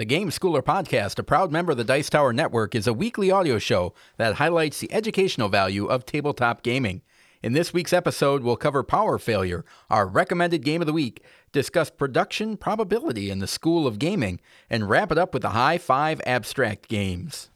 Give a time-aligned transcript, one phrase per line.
[0.00, 3.30] The Game Schooler Podcast, a proud member of the Dice Tower Network, is a weekly
[3.30, 7.02] audio show that highlights the educational value of tabletop gaming.
[7.42, 11.90] In this week's episode, we'll cover Power Failure, our recommended game of the week, discuss
[11.90, 14.40] production probability in the School of Gaming,
[14.70, 17.50] and wrap it up with the High Five Abstract Games.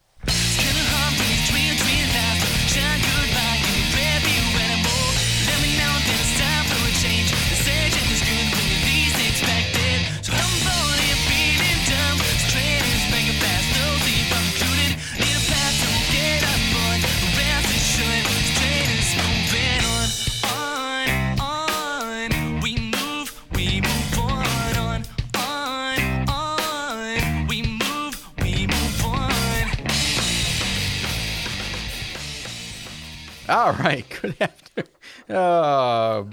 [33.49, 34.05] All right.
[34.23, 34.89] Good afternoon.
[35.29, 36.25] Uh,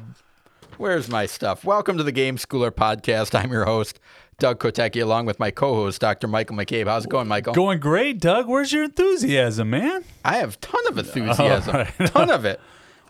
[0.78, 1.64] where's my stuff?
[1.66, 3.38] Welcome to the Game Schooler podcast.
[3.38, 4.00] I'm your host,
[4.40, 6.28] Doug Kotecki, along with my co-host, Dr.
[6.28, 6.88] Michael McCabe.
[6.88, 7.54] How's it going, Michael?
[7.54, 8.48] Going great, Doug.
[8.48, 10.04] Where's your enthusiasm, man?
[10.24, 11.76] I have a ton of enthusiasm.
[11.76, 12.08] All right.
[12.08, 12.60] ton of it.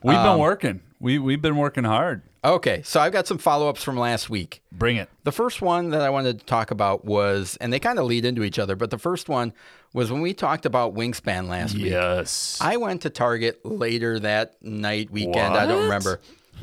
[0.03, 0.81] We've Um, been working.
[1.01, 2.21] We we've been working hard.
[2.43, 4.61] Okay, so I've got some follow-ups from last week.
[4.71, 5.09] Bring it.
[5.23, 8.25] The first one that I wanted to talk about was, and they kind of lead
[8.25, 9.53] into each other, but the first one
[9.93, 11.85] was when we talked about Wingspan last week.
[11.91, 12.57] Yes.
[12.61, 15.55] I went to Target later that night weekend.
[15.55, 15.83] I don't What?
[15.83, 16.19] remember.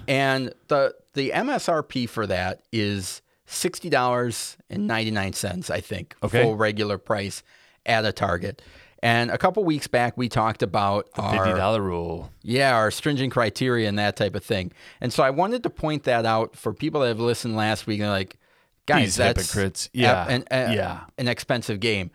[0.06, 5.69] And the the MSRP for that is sixty dollars and ninety nine cents.
[5.70, 6.42] I think Okay.
[6.42, 7.42] full regular price
[7.86, 8.62] at a Target.
[9.02, 12.30] And a couple weeks back, we talked about the Fifty our dollar rule.
[12.42, 14.72] yeah our stringent criteria and that type of thing.
[15.00, 18.00] And so I wanted to point that out for people that have listened last week
[18.00, 18.38] and like,
[18.86, 19.86] guys, These that's hypocrites.
[19.94, 20.27] a- Yeah.
[20.28, 21.00] an, a- Yeah.
[21.16, 22.10] an expensive game.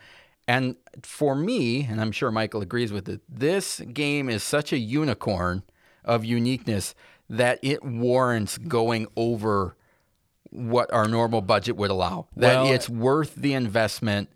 [0.46, 4.78] And for me, and I'm sure Michael agrees with it, this game is such a
[4.78, 5.64] unicorn
[6.04, 6.96] of uniqueness
[7.30, 9.78] that it warrants going over
[10.50, 12.28] what our normal budget would allow.
[12.36, 14.28] That Well- it's worth the investment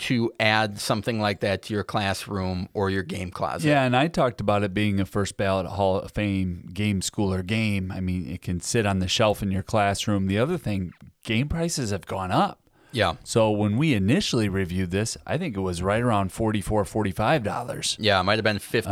[0.00, 3.68] to add something like that to your classroom or your game closet.
[3.68, 7.44] Yeah, and I talked about it being a first ballot Hall of Fame game schooler
[7.44, 7.92] game.
[7.92, 10.26] I mean, it can sit on the shelf in your classroom.
[10.26, 12.69] The other thing, game prices have gone up.
[12.92, 13.14] Yeah.
[13.24, 17.96] So when we initially reviewed this, I think it was right around 44 $45.
[18.00, 18.90] Yeah, it might have been 50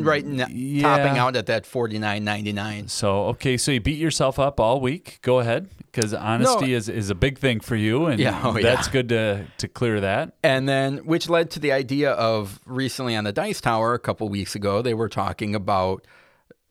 [0.00, 0.82] right n- Uh, yeah.
[0.82, 2.88] topping out at that 49.99.
[2.90, 5.18] So okay, so you beat yourself up all week.
[5.22, 8.62] Go ahead, because honesty is, is a big thing for you, and Yeah, oh, yeah.
[8.62, 10.34] that's good to to clear that.
[10.42, 14.28] And then, which led to the idea of recently on the Dice Tower a couple
[14.28, 16.06] weeks ago, they were talking about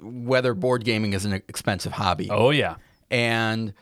[0.01, 2.29] whether board gaming is an expensive hobby.
[2.31, 2.75] Oh yeah,
[3.09, 3.73] And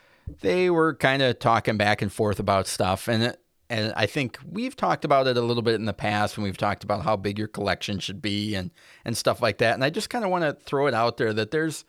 [0.42, 3.08] they were kind of talking back and forth about stuff.
[3.08, 3.36] And,
[3.70, 6.58] and I think we've talked about it a little bit in the past when we've
[6.58, 8.72] talked about how big your collection should be and,
[9.06, 9.74] and stuff like that.
[9.74, 11.86] And I just kind of want to throw it out there that there's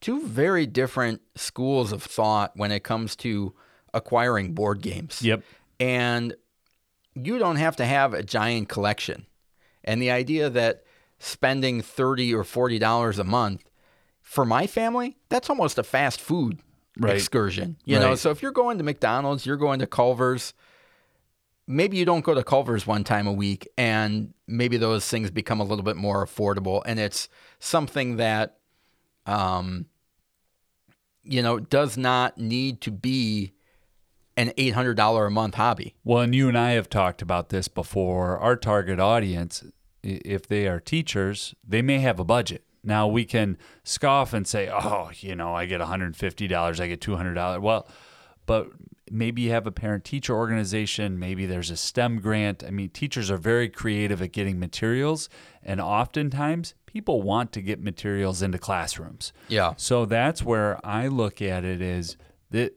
[0.00, 3.54] two very different schools of thought when it comes to
[3.92, 5.22] acquiring board games.
[5.22, 5.42] yep.
[5.78, 6.34] And
[7.14, 9.26] you don't have to have a giant collection.
[9.82, 10.84] And the idea that
[11.18, 13.64] spending 30 or 40 dollars a month
[14.20, 16.60] for my family, that's almost a fast food
[16.98, 17.16] Right.
[17.16, 17.76] excursion.
[17.84, 20.54] You know, so if you're going to McDonald's, you're going to Culver's,
[21.66, 25.60] maybe you don't go to Culver's one time a week and maybe those things become
[25.60, 27.28] a little bit more affordable and it's
[27.60, 28.58] something that
[29.26, 29.86] um
[31.22, 33.52] you know does not need to be
[34.36, 35.96] an $800 a month hobby.
[36.02, 38.38] Well, and you and I have talked about this before.
[38.38, 39.64] Our target audience,
[40.02, 42.64] if they are teachers, they may have a budget.
[42.82, 47.60] Now we can scoff and say, "Oh, you know, I get $150, I get $200."
[47.60, 47.88] Well,
[48.46, 48.68] but
[49.10, 52.62] maybe you have a parent-teacher organization, maybe there's a STEM grant.
[52.64, 55.28] I mean, teachers are very creative at getting materials,
[55.62, 59.32] and oftentimes people want to get materials into classrooms.
[59.48, 59.74] Yeah.
[59.76, 62.16] So that's where I look at it is
[62.50, 62.74] that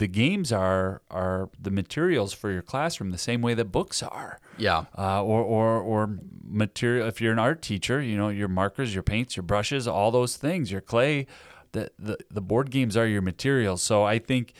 [0.00, 4.40] the games are are the materials for your classroom the same way that books are.
[4.56, 4.86] Yeah.
[4.96, 9.02] Uh, or, or or material if you're an art teacher, you know, your markers, your
[9.02, 11.26] paints, your brushes, all those things, your clay,
[11.72, 13.82] the the, the board games are your materials.
[13.82, 14.54] So I think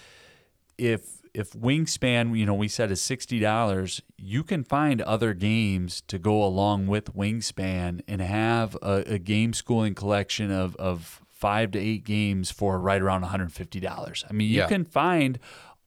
[0.76, 6.02] if if Wingspan, you know, we said is sixty dollars, you can find other games
[6.08, 11.70] to go along with Wingspan and have a, a game schooling collection of of five
[11.72, 14.24] to eight games for right around one hundred fifty dollars.
[14.28, 14.68] I mean, you Yeah.
[14.68, 15.38] can find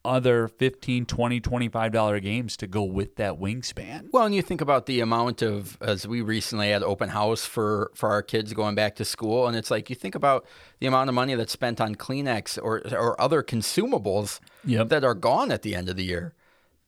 [0.05, 4.59] other 15 20 25 dollar games to go with that wingspan Well, and you think
[4.59, 8.75] about the amount of as we recently had open house for for our kids going
[8.75, 10.45] back to school, and it's like you think about
[10.81, 14.89] the amount of money that's spent on Kleenex or or other consumables Yep.
[14.89, 16.33] that are gone at the end of the year.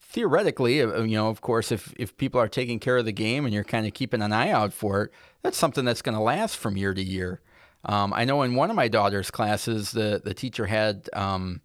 [0.02, 3.46] Theoretically, uh, you know, of course, if if people are taking care of the game
[3.46, 6.22] and you're kind of keeping an eye out for it, that's something that's going to
[6.22, 7.42] last from year to year.
[7.86, 11.62] Um, I know in one of my daughter's classes, the the teacher had um,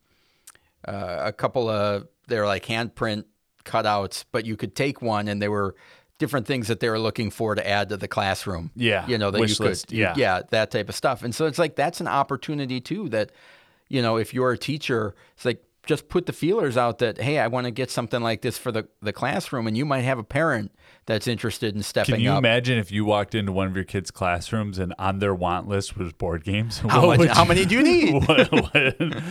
[0.86, 3.24] uh, a couple of they're like handprint
[3.64, 5.74] cutouts, but you could take one and they were
[6.18, 8.70] different things that they were looking for to add to the classroom.
[8.76, 10.14] Yeah, You know, that wish you could, yeah.
[10.16, 11.22] yeah, that type of stuff.
[11.22, 13.32] And so it's like that's an opportunity too that,
[13.88, 17.38] you know, if you're a teacher, it's like just put the feelers out that, hey,
[17.38, 19.66] I want to get something like this for the, the classroom.
[19.66, 20.72] And you might have a parent
[21.06, 22.16] that's interested in stepping up.
[22.18, 22.38] Can you up.
[22.38, 25.96] imagine if you walked into one of your kids' classrooms and on their want list
[25.96, 26.78] was board games?
[26.88, 28.14] How, much, how you- many do you need?
[28.28, 29.22] what- what-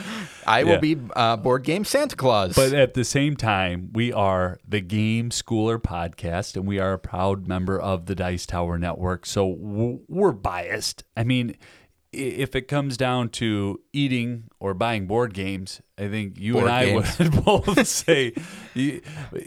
[0.45, 2.55] I will be uh, board game Santa Claus.
[2.55, 6.99] But at the same time, we are the Game Schooler podcast, and we are a
[6.99, 9.25] proud member of the Dice Tower Network.
[9.27, 11.03] So w- we're biased.
[11.15, 11.55] I mean,
[12.11, 16.73] if it comes down to eating or buying board games, I think you Board and
[16.73, 17.19] I games.
[17.19, 18.33] would both say
[18.73, 19.01] you,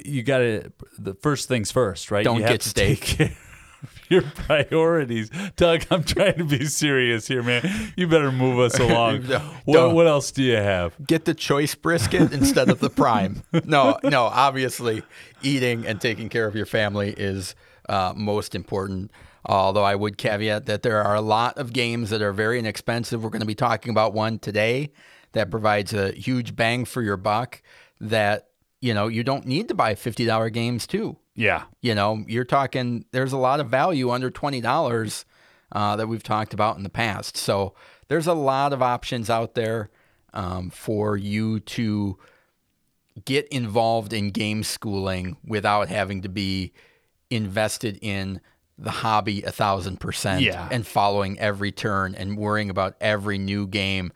[0.04, 2.24] you got to the first things first, right?
[2.24, 3.00] Don't you get to steak.
[3.00, 3.36] take care
[3.82, 5.84] of Your priorities, Doug.
[5.90, 7.92] I'm trying to be serious here, man.
[7.96, 9.26] You better move us along.
[9.26, 10.94] No, what, what else do you have?
[11.04, 13.42] get the choice brisket instead of the prime.
[13.64, 15.02] No, no, obviously
[15.42, 17.56] eating and taking care of your family is
[17.88, 19.10] uh, most important.
[19.44, 23.22] Although I would caveat that there are a lot of games that are very inexpensive.
[23.22, 24.92] We're going to be talking about one today
[25.32, 27.62] that provides a huge bang for your buck
[28.00, 28.48] that,
[28.80, 31.16] you know, you don't need to buy $50 games too.
[31.34, 35.24] Yeah, You know, you're talking, there's a lot of value under $20
[35.72, 37.38] uh, that we've talked about in the past.
[37.38, 37.74] So
[38.08, 39.90] there's a lot of options out there
[40.34, 42.18] um, for you to
[43.24, 46.72] get involved in game schooling without having to be
[47.30, 48.40] invested in
[48.82, 50.68] the hobby a thousand percent Yeah.
[50.70, 54.12] and following every turn and worrying about every new game.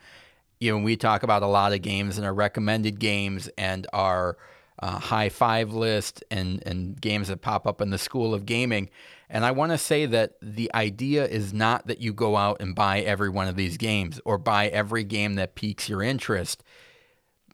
[0.60, 4.36] You know, we talk about a lot of games and our recommended games and our
[4.82, 8.90] uh, high five list and, and games that pop up in the school of gaming.
[9.28, 12.74] And I want to say that the idea is not that you go out and
[12.74, 16.62] buy every one of these games or buy every game that piques your interest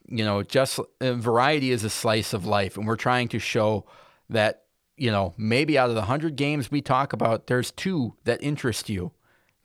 [0.09, 3.85] you know, just uh, variety is a slice of life, and we're trying to show
[4.29, 4.62] that
[5.03, 8.89] you know maybe out of the hundred games we talk about, there's two that interest
[8.89, 9.11] you.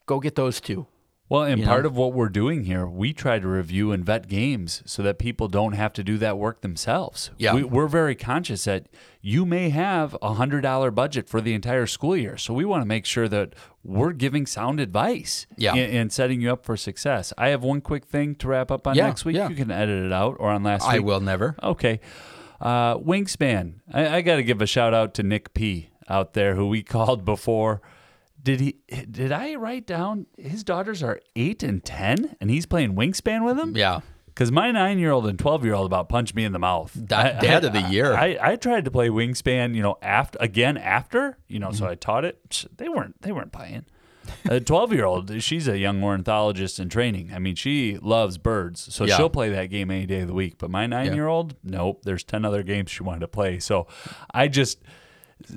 [0.06, 0.86] Go get those two.
[1.30, 1.88] Well, and You part know?
[1.90, 5.46] of what we're doing here, we try to review and vet games so that people
[5.46, 7.30] don't have to do that work themselves.
[7.36, 7.52] Yeah.
[7.54, 8.86] We, we're very conscious that
[9.20, 12.80] you may have a hundred dollar budget for the entire school year, so we want
[12.80, 13.52] to make sure that
[13.84, 15.74] we're giving sound advice Yeah.
[15.74, 17.34] and, and setting you up for success.
[17.36, 19.36] I have one quick thing to wrap up on Yeah, next week.
[19.36, 19.50] yeah.
[19.50, 20.96] You can edit it out or on last I week.
[20.96, 21.56] I will never.
[21.62, 22.00] Okay.
[22.60, 23.74] Uh, Wingspan.
[23.92, 26.82] I, I got to give a shout out to Nick P out there who we
[26.94, 27.80] called before.
[28.42, 28.76] Did he?
[29.10, 33.56] Did I write down his daughters are eight and ten, and he's playing Wingspan with
[33.56, 33.76] them?
[33.76, 36.96] Yeah, Because my nine-year-old and twelve-year-old about punched me in the mouth.
[37.06, 38.14] Da- dad of the year.
[38.14, 41.92] I, I tried to play Wingspan, you know, after again after, you know, so Mm-hmm.
[41.92, 42.64] I taught it.
[42.76, 43.86] They weren't they weren't playing.
[44.50, 47.30] A twelve-year-old, she's a young ornithologist in training.
[47.34, 49.16] I mean, she loves birds, so Yeah.
[49.16, 50.56] she'll play that game any day of the week.
[50.58, 52.00] But my nine-year-old, nope.
[52.04, 53.58] There's ten other games she wanted to play.
[53.58, 53.86] So
[54.32, 54.78] I just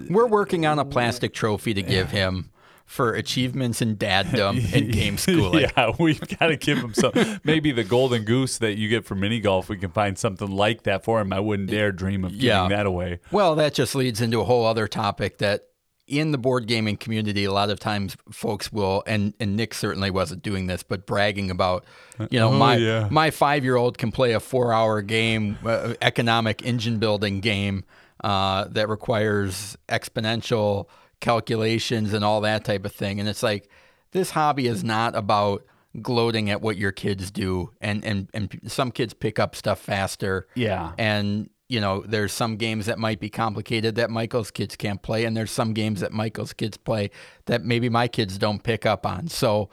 [0.10, 2.52] we're working on a plastic trophy to give him
[2.86, 5.62] for achievements in daddom and game schooling.
[5.78, 7.14] Yeah, we've got to give him some.
[7.46, 10.84] Maybe the golden goose that you get for mini golf, we can find something like
[10.84, 11.32] that for him.
[11.32, 12.68] I wouldn't dare dream of giving Yeah.
[12.68, 13.20] that away.
[13.32, 15.68] Well, that just leads into a whole other topic that
[16.12, 20.12] in the board gaming community, a lot of times folks will, and, and Nick certainly
[20.12, 21.86] wasn't doing this, but bragging about,
[22.30, 23.08] you know, Oh, my yeah.
[23.10, 27.86] my five year old can play a four hour game, uh, economic engine building game
[28.24, 30.88] uh, that requires exponential
[31.22, 33.20] calculations and all that type of thing.
[33.20, 33.70] And it's like
[34.12, 35.64] this hobby is not about
[36.02, 40.48] gloating at what your kids do, and and and some kids pick up stuff faster.
[40.56, 40.92] Yeah.
[40.98, 45.24] And you know, there's some games that might be complicated that Michael's kids can't play,
[45.26, 47.10] and there's some games that Michael's kids play
[47.46, 49.28] that maybe my kids don't pick up on.
[49.30, 49.70] So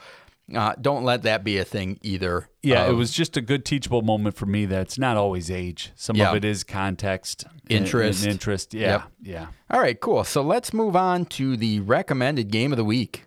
[0.55, 2.49] uh, don't let that be a thing either.
[2.63, 4.65] Yeah, it was just a good teachable moment for me.
[4.65, 5.91] That's not always age.
[5.97, 6.31] Some Yeah.
[6.31, 8.23] of it is context, and- Interest.
[8.23, 8.73] and interest.
[8.75, 9.03] Yeah, Yep.
[9.23, 9.47] yeah.
[9.69, 10.23] All right, cool.
[10.25, 13.25] So let's move on to the recommended game of the week.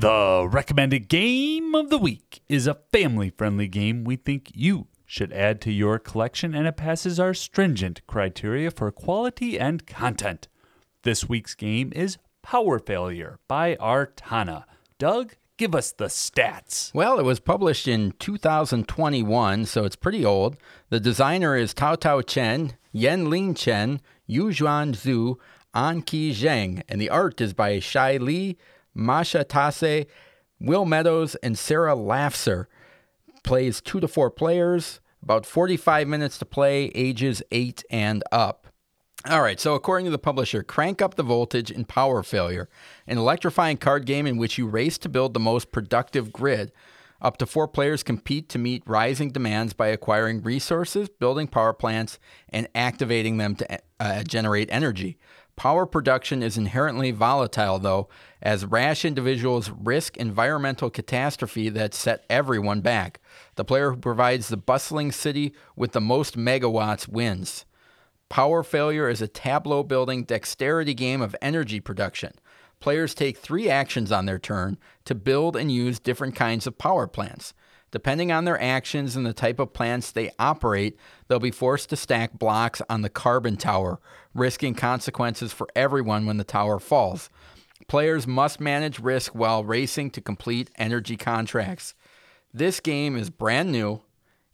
[0.00, 5.60] The recommended game of the week is a family-friendly game we think you should add
[5.60, 10.48] to your collection, and it passes our stringent criteria for quality and content.
[11.02, 14.64] This week's game is Power Failure by Artana.
[14.98, 16.94] Doug, give us the stats.
[16.94, 20.56] Well, it was published in 2021, so it's pretty old.
[20.88, 25.36] The designer is Tao Tao Chen, Yen Lin Chen, Yu Zhuan Zhu,
[25.74, 28.56] An Qi Zheng, and the art is by Shai Li,
[28.94, 30.06] Masha Tase,
[30.58, 32.66] Will Meadows, and Sarah Lafser.
[33.42, 38.66] Plays two to four players, about 45 minutes to play, ages eight and up.
[39.28, 42.70] All right, so according to the publisher, Crank Up the Voltage in Power Failure,
[43.06, 46.72] an electrifying card game in which you race to build the most productive grid.
[47.20, 52.18] Up to four players compete to meet rising demands by acquiring resources, building power plants,
[52.48, 55.18] and activating them to uh, generate energy.
[55.60, 58.08] Power production is inherently volatile, though,
[58.40, 63.20] as rash individuals risk environmental catastrophe that set everyone back.
[63.56, 67.66] The player who provides the bustling city with the most megawatts wins.
[68.30, 72.32] Power Failure is a tableau building dexterity game of energy production.
[72.80, 77.06] Players take three actions on their turn to build and use different kinds of power
[77.06, 77.52] plants.
[77.90, 81.96] Depending on their actions and the type of plants they operate, they'll be forced to
[81.96, 84.00] stack blocks on the carbon tower,
[84.34, 87.30] risking consequences for everyone when the tower falls.
[87.88, 91.94] Players must manage risk while racing to complete energy contracts.
[92.54, 94.02] This game is brand new,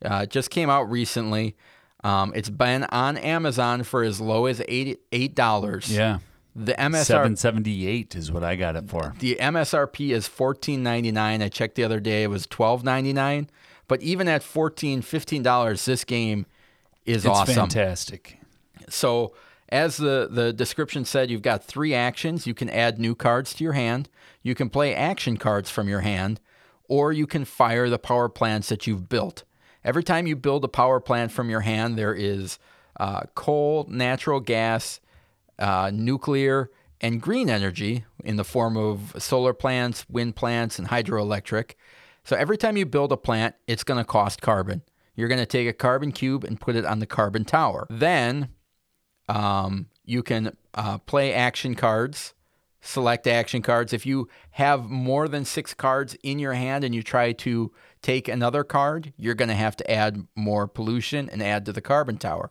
[0.05, 1.57] uh, just came out recently.
[2.05, 5.91] Um, it's been on Amazon for as low as eight eight dollars.
[5.95, 6.19] Yeah.
[6.55, 9.15] The MSR Seven seventy eight is what I got it for.
[9.19, 11.43] the MSRP is fourteen ninety nine.
[11.43, 13.51] I checked the other day; it was twelve ninety nine.
[13.89, 15.03] But even at 14
[15.43, 16.47] dollars, this game
[17.05, 17.55] is It's awesome.
[17.55, 18.39] fantastic.
[18.89, 19.33] So,
[19.69, 22.47] as the, the description said, you've got three actions.
[22.47, 24.09] You can add new cards to your hand,
[24.43, 26.41] you can play action cards from your hand,
[26.89, 29.45] or you can fire the power plants that you've built.
[29.85, 32.59] Every time you build a power plant from your hand, there is
[32.99, 35.01] uh, coal, natural gas,
[35.59, 36.71] uh, nuclear,
[37.01, 41.73] and green energy in the form of solar plants, wind plants, and hydroelectric.
[42.25, 44.83] So every time you build a plant, it's going to cost carbon.
[45.15, 47.87] You're going to take a carbon cube and put it on the carbon tower.
[47.89, 48.49] Then
[49.29, 52.35] um, you can uh, play action cards,
[52.81, 53.93] select action cards.
[53.93, 58.29] If you have more than six cards in your hand and you try to take
[58.29, 62.17] another card, you're going to have to add more pollution and add to the carbon
[62.17, 62.51] tower.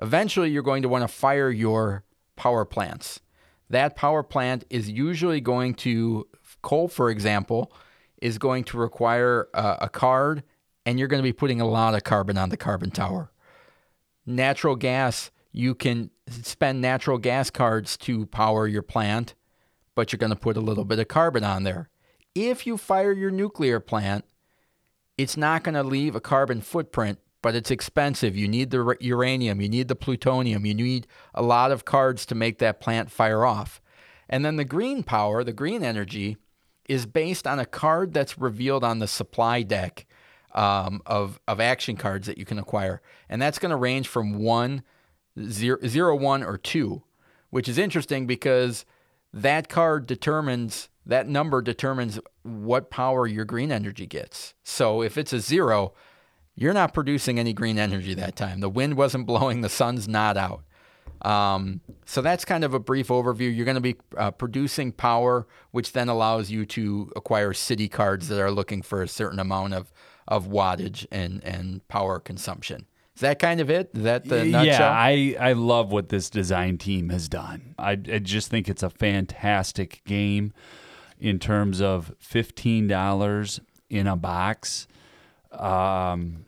[0.00, 2.02] Eventually, you're going to want to fire your
[2.34, 3.20] power plants.
[3.70, 6.26] That power plant is usually going to,
[6.62, 7.72] coal, for example,
[8.20, 10.42] is going to require a, a card,
[10.84, 13.30] and you're going to be putting a lot of carbon on the carbon tower.
[14.26, 19.34] Natural gas, you can spend natural gas cards to power your plant,
[19.94, 21.88] but you're going to put a little bit of carbon on there.
[22.34, 24.24] If you fire your nuclear plant,
[25.18, 28.34] it's not going to leave a carbon footprint, but it's expensive.
[28.34, 32.34] You need the uranium, you need the plutonium, you need a lot of cards to
[32.34, 33.82] make that plant fire off.
[34.28, 36.38] And then the green power, the green energy,
[36.88, 40.06] is based on a card that's revealed on the supply deck
[40.54, 43.02] um, of, of action cards that you can acquire.
[43.28, 44.82] And that's going to range from one,
[45.40, 47.02] zero, zero, one, or two,
[47.50, 48.84] which is interesting because
[49.32, 54.54] that card determines that number determines what power your green energy gets.
[54.62, 55.94] So if it's a zero,
[56.54, 58.60] you're not producing any green energy that time.
[58.60, 60.62] The wind wasn't blowing, the sun's not out.
[61.22, 63.54] Um, so that's kind of a brief overview.
[63.54, 68.28] You're going to be uh, producing power, which then allows you to acquire city cards
[68.28, 69.92] that are looking for a certain amount of,
[70.26, 72.86] of wattage and, and power consumption.
[73.14, 73.90] Is that kind of it?
[73.94, 74.64] Is that the nutshell?
[74.64, 77.74] Yeah, I, I love what this design team has done.
[77.78, 80.52] I, I just think it's a fantastic game
[81.20, 84.86] in terms of $15 in a box.
[85.52, 86.46] Um,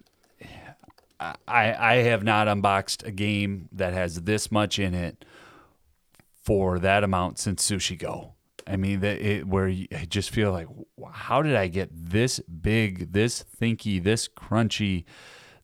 [1.21, 5.25] I, I have not unboxed a game that has this much in it
[6.43, 8.33] for that amount since Sushi Go.
[8.67, 10.69] I mean, that it, where you, I just feel like,
[11.13, 15.05] how did I get this big, this thinky, this crunchy,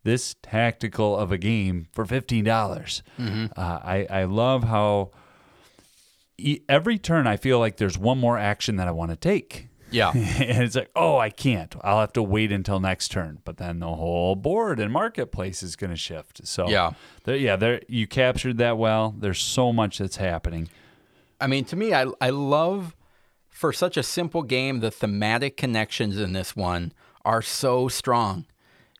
[0.03, 3.03] this tactical of a game for fifteen dollars?
[3.19, 3.47] Mm-hmm.
[3.57, 5.11] Uh, I I love how
[6.39, 9.69] e- every turn I feel like there's one more action that I want to take.
[9.93, 10.11] Yeah.
[10.15, 11.75] and it's like, oh, I can't.
[11.83, 13.41] I'll have to wait until next turn.
[13.45, 16.47] But then the whole board and marketplace is going to shift.
[16.47, 16.93] So Yeah.
[17.25, 19.15] there, yeah, there you captured that well.
[19.19, 20.69] There's so much that's happening.
[21.41, 22.95] I mean, to me, I, I love
[23.49, 26.93] for such a simple game, the thematic connections in this one
[27.25, 28.47] are so strong.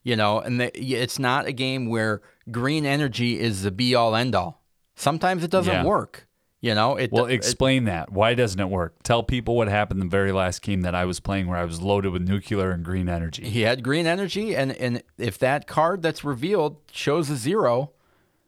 [0.03, 4.15] You know, and the, it's not a game where green energy is the be all
[4.15, 4.63] end all.
[4.95, 5.83] Sometimes it doesn't Yeah.
[5.85, 6.27] work.
[6.59, 8.11] You know, it, Well, it- explain that.
[8.11, 8.95] Why doesn't it work?
[9.03, 11.81] Tell people what happened the very last game that I was playing where I was
[11.81, 13.49] loaded with nuclear and green energy.
[13.49, 17.91] he had green energy, and and if that card that's revealed shows a zero,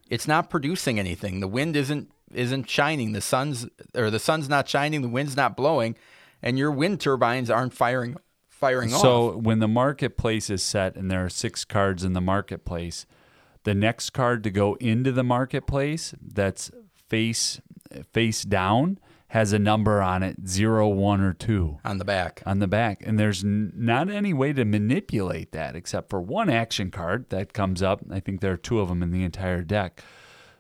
[0.09, 1.39] it's not producing anything.
[1.39, 3.11] The wind isn't isn't shining.
[3.13, 5.01] The sun's or the sun's not shining.
[5.01, 5.95] The wind's not blowing,
[6.41, 8.15] and your wind turbines aren't firing
[8.63, 9.01] firing off.
[9.01, 13.05] So when the marketplace is set and there are six cards in the marketplace,
[13.63, 16.71] the next card to go into the marketplace that's
[17.09, 17.61] face
[18.11, 22.43] face down has a number on it, zero, one, or two on the back.
[22.45, 23.01] on the back.
[23.03, 27.51] And there's n- not any way to manipulate that except for one action card that
[27.51, 28.01] comes up.
[28.11, 30.03] I think there are two of them in the entire deck.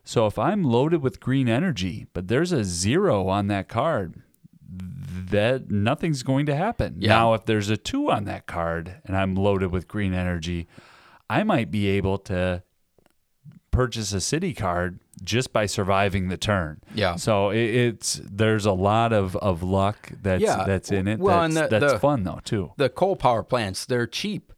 [0.03, 4.15] So if I'm loaded with green energy, but there's a zero on that card,
[4.75, 6.95] that nothing's going to happen.
[6.99, 7.09] Yeah.
[7.09, 10.67] Now, if there's a two on that card and I'm loaded with green energy,
[11.29, 12.63] I might be able to
[13.71, 16.79] purchase a city card just by surviving the turn.
[16.93, 17.15] Yeah.
[17.15, 20.63] So it, it's there's a lot of, of luck that's Yeah.
[20.65, 21.19] that's in it.
[21.19, 22.71] Well, that's and the- that's the- fun though too.
[22.77, 24.53] the coal power plants, they're cheap.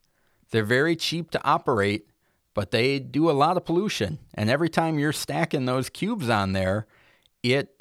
[0.51, 2.07] They're very cheap to operate,
[2.53, 4.19] but they do a lot of pollution.
[4.33, 6.87] And every time you're stacking those cubes on there,
[7.43, 7.74] it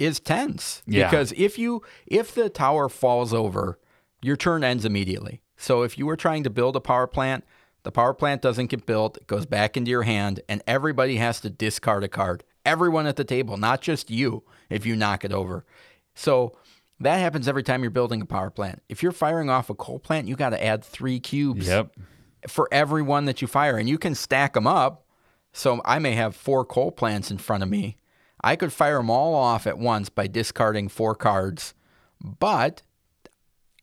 [0.00, 0.82] is tense.
[0.86, 1.08] Yeah.
[1.08, 3.78] Because if you if the tower falls over,
[4.22, 5.42] your turn ends immediately.
[5.56, 7.44] So if you were trying to build a power plant,
[7.82, 11.40] the power plant doesn't get built, it goes back into your hand, and everybody has
[11.42, 12.42] to discard a card.
[12.64, 15.64] Everyone at the table, not just you, if you knock it over.
[16.14, 16.56] So
[16.98, 18.82] that happens every time you're building a power plant.
[18.88, 21.92] If you're firing off a coal plant, you got to add three cubes Yep.
[22.48, 25.06] for every one that you fire, and you can stack them up.
[25.52, 27.96] So I may have four coal plants in front of me.
[28.42, 31.74] I could fire them all off at once by discarding four cards.
[32.22, 32.82] But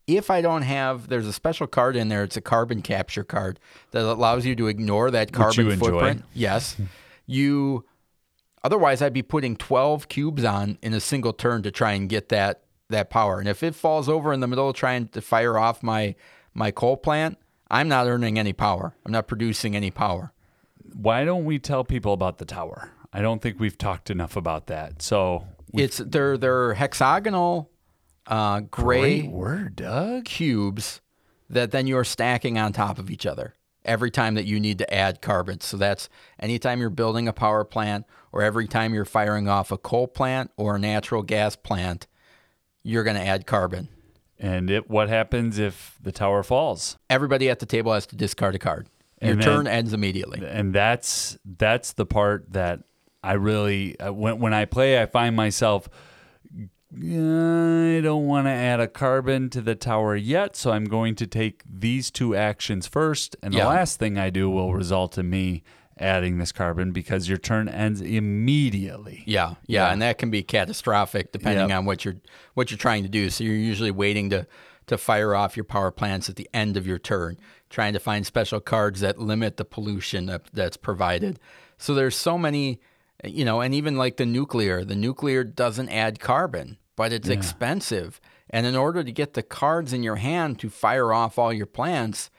[0.06, 2.24] if I don't have, there's a special card in there.
[2.24, 3.60] It's a carbon capture card
[3.90, 5.90] that allows you to ignore that carbon you enjoy.
[5.90, 6.24] footprint.
[6.34, 6.76] Yes.
[7.26, 7.84] you,
[8.64, 12.30] otherwise, I'd be putting 12 cubes on in a single turn to try and get
[12.30, 13.38] that that power.
[13.38, 16.14] And if it falls over in the middle trying to fire off my
[16.54, 17.36] my coal plant,
[17.70, 18.94] I'm not earning any power.
[19.04, 20.32] I'm not producing any power.
[20.94, 22.90] Why don't we tell people about the tower?
[23.18, 25.02] I don't think we've talked enough about that.
[25.02, 25.44] So
[25.74, 27.68] It's they're they're hexagonal
[28.28, 30.24] uh, gray great word, Doug.
[30.26, 31.00] cubes
[31.50, 34.94] that then you're stacking on top of each other every time that you need to
[34.94, 35.60] add carbon.
[35.60, 36.08] So that's
[36.38, 40.52] anytime you're building a power plant or every time you're firing off a coal plant
[40.56, 42.06] or a natural gas plant,
[42.84, 43.88] you're going to add carbon.
[44.38, 46.96] And it what happens if the tower falls?
[47.10, 48.86] Everybody at the table has to discard a card.
[49.20, 50.46] Your then- turn ends immediately.
[50.46, 52.84] and that's that's the part that
[53.22, 55.88] I really uh, when when I play I find myself
[56.90, 61.26] I don't want to add a carbon to the tower yet, so I'm going to
[61.26, 63.66] take these two actions first, and the Yeah.
[63.66, 65.64] last thing I do will result in me
[65.98, 69.22] adding this carbon because your turn ends immediately.
[69.26, 71.78] Yeah, yeah, and that can be catastrophic depending Yep.
[71.78, 72.16] on what you're
[72.54, 73.28] what you're trying to do.
[73.28, 74.46] So you're usually waiting to
[74.86, 77.36] to fire off your power plants at the end of your turn,
[77.68, 81.38] trying to find special cards that limit the pollution that, that's provided.
[81.76, 82.80] So there's so many,
[83.24, 88.20] you know, and even like the nuclear, the nuclear doesn't add carbon, but it's expensive.
[88.50, 91.66] And in order to get the cards in your hand to fire off all your
[91.66, 92.30] plants,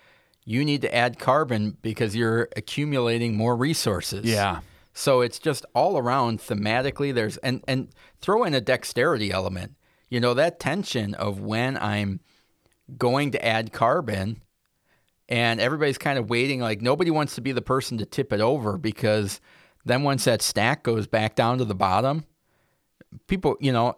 [0.45, 4.25] you need to add carbon because you're accumulating more resources.
[4.25, 4.61] Yeah.
[4.93, 7.13] So it's just all around thematically.
[7.13, 7.89] There's and and
[8.21, 9.75] throw in a dexterity element.
[10.09, 12.19] You know that tension of when I'm
[12.97, 14.41] going to add carbon,
[15.29, 16.59] and everybody's kind of waiting.
[16.59, 19.39] Like nobody wants to be the person to tip it over because
[19.85, 22.25] then once that stack goes back down to the bottom,
[23.27, 23.97] people, you know,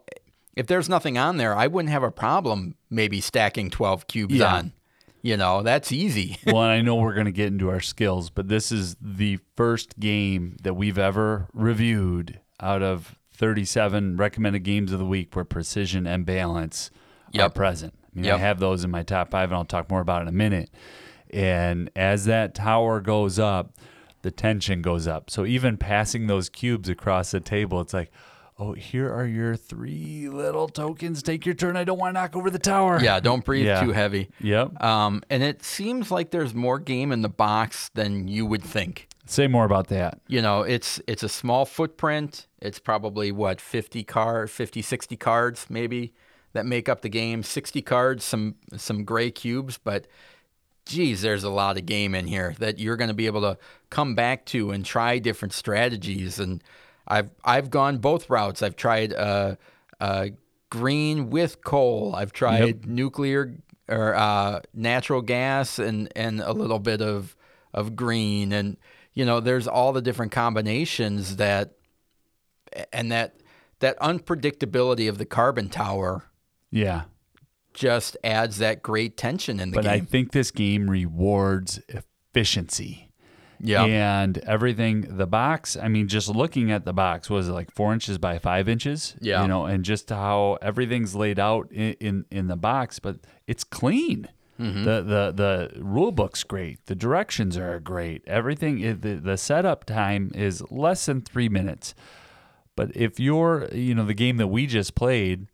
[0.55, 4.55] if there's nothing on there, I wouldn't have a problem maybe stacking twelve cubes Yeah.
[4.55, 4.73] on.
[5.23, 6.37] You know, that's easy.
[6.47, 9.37] well, and I know we're going to get into our skills, but this is the
[9.55, 15.45] first game that we've ever reviewed out of 37 recommended games of the week where
[15.45, 16.89] precision and balance
[17.39, 17.93] are present.
[18.15, 20.23] I mean, I have those in my top five, and I'll talk more about it
[20.23, 20.71] in a minute.
[21.31, 23.77] And as that tower goes up,
[24.21, 25.29] the tension goes up.
[25.29, 28.11] So even passing those cubes across the table, it's like,
[28.59, 31.23] oh, here are your three little tokens.
[31.23, 31.75] Take your turn.
[31.75, 32.99] I don't want to knock over the tower.
[33.01, 33.81] yeah, don't breathe Yeah.
[33.81, 34.29] too heavy.
[34.39, 34.81] Yep.
[34.83, 39.07] Um, and it seems like there's more game in the box than you would think.
[39.25, 40.19] Say more about that.
[40.27, 42.47] You know, it's it's a small footprint.
[42.59, 46.13] It's probably what 50 card, 50 60 cards maybe
[46.53, 47.41] that make up the game.
[47.41, 50.05] 60 cards, some some gray cubes, but
[50.85, 53.57] geez, there's a lot of game in here that you're going to be able to
[53.89, 56.39] come back to and try different strategies.
[56.39, 56.63] And
[57.07, 58.61] I've I've gone both routes.
[58.61, 59.55] I've tried uh,
[59.99, 60.27] uh,
[60.69, 62.15] green with coal.
[62.15, 63.55] I've tried nuclear
[63.87, 67.35] or uh, natural gas and and a little bit of
[67.73, 68.51] of green.
[68.51, 68.77] And
[69.13, 71.73] you know, there's all the different combinations that
[72.93, 73.35] and that
[73.79, 76.23] that unpredictability of the carbon tower
[76.71, 77.03] Yeah.
[77.73, 83.09] Just adds that great tension in the game But I think this game rewards efficiency.
[83.59, 83.83] yeah.
[83.85, 87.93] And everything, the box, I mean, just looking at the box, was it like four
[87.93, 89.15] inches by five inches?
[89.21, 89.41] Yeah.
[89.43, 93.63] You know, and just how everything's laid out in, in, in the box, but it's
[93.63, 94.27] clean.
[94.59, 94.83] Mm-hmm.
[94.83, 95.31] The, the
[95.73, 96.85] the rule book's great.
[96.85, 98.21] The directions are great.
[98.27, 101.95] Everything the, the setup time is less than three minutes.
[102.75, 105.47] But if you're you know the game that we just played,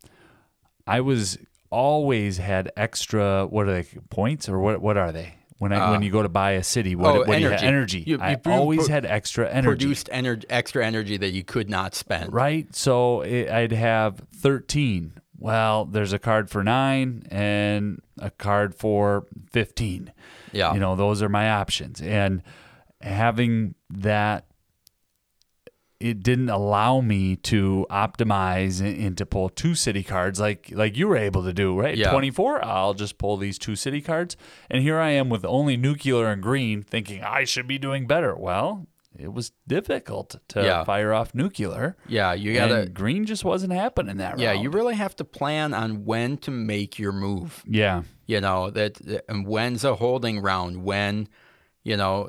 [0.86, 1.38] I was
[1.70, 5.34] always had extra what are they points or what what are they?
[5.58, 6.94] when I when uh, you go to buy a city?
[6.94, 7.50] What, oh, what do you energy.
[7.50, 7.62] have?
[7.62, 8.04] Energy.
[8.06, 9.66] You- I you pro- always pro- had extra energy.
[9.66, 12.32] Produced ener- extra energy that you could not spend.
[12.32, 12.72] right?
[12.74, 15.14] So it, I'd have 13.
[15.36, 20.12] Well, there's a card for nine and a card for 15.
[20.52, 20.74] Yeah.
[20.74, 22.00] You know, those are my options.
[22.00, 22.42] And
[23.00, 24.46] having that,
[26.00, 30.96] it didn't allow me to optimize and, and to pull two city cards like like
[30.96, 31.96] you were able to do, right?
[31.96, 32.10] Yeah.
[32.10, 34.36] 24, I'll just pull these two city cards.
[34.70, 38.36] And here I am with only nuclear and green thinking I should be doing better.
[38.36, 38.86] Well,
[39.18, 40.84] it was difficult to Yeah.
[40.84, 41.96] fire off nuclear.
[42.06, 42.82] Yeah, you gotta.
[42.82, 44.38] And green just wasn't happening that right.
[44.40, 44.62] yeah, round.
[44.62, 47.64] you really have to plan on when to make your move.
[47.66, 48.02] yeah.
[48.26, 50.84] You know that, and when's a holding round?
[50.84, 51.28] When,
[51.82, 52.28] you know,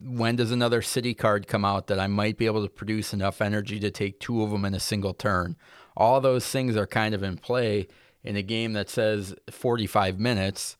[0.00, 3.40] when does another city card come out that I might be able to produce enough
[3.40, 5.56] energy to take two of them in a single turn?
[5.96, 7.88] All those things are kind of in play
[8.22, 10.76] in a game that says 45 minutes,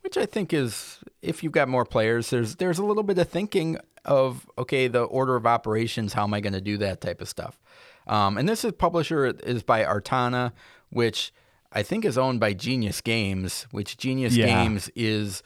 [0.00, 3.28] which I think is if you've got more players, there's there's a little bit of
[3.28, 7.20] thinking of okay, the order of operations, how am I going to do that type
[7.20, 7.58] of stuff?
[8.06, 10.52] Um, and this is publisher is by Artana,
[10.90, 11.32] which
[11.72, 14.46] I think is owned by Genius Games, which Genius Yeah.
[14.46, 15.42] Games is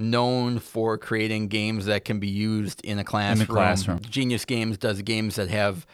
[0.00, 3.46] known for creating games that can be used in a classroom.
[3.46, 4.00] classroom.
[4.00, 5.86] Genius Games does games that have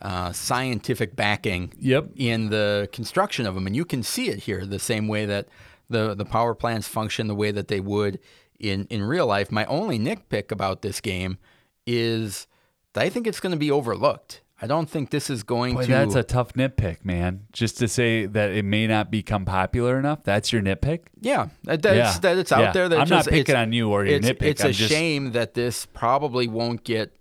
[0.00, 2.10] uh, scientific backing Yep.
[2.16, 5.48] in the construction of them, and you can see it here the same way that
[5.88, 8.18] the the power plants function the way that they would
[8.58, 9.52] in in real life.
[9.52, 11.38] My only nitpick about this game
[11.86, 12.46] is
[12.94, 14.40] that I think it's going to be overlooked.
[14.64, 15.90] I don't think this is going Boy, to.
[15.90, 17.42] that's a tough nitpick, man.
[17.52, 20.24] Just to say that it may not become popular enough.
[20.24, 21.00] That's your nitpick.
[21.20, 22.18] yeah, that, that, Yeah.
[22.22, 22.72] that it's out Yeah.
[22.72, 22.88] there.
[22.88, 24.42] That I'm not picking on you or your it's, nitpick.
[24.42, 27.14] It's I'm a just- shame that this probably won't get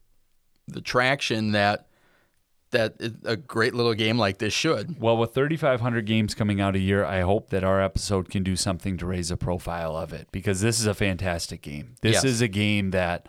[0.69, 1.87] the traction that
[2.71, 4.99] that a great little game like this should.
[4.99, 8.55] Well, with 3,500 games coming out a year, I hope that our episode can do
[8.55, 11.93] something to raise the profile of it because this is a fantastic game.
[12.01, 12.23] This Yes.
[12.23, 13.27] is a game that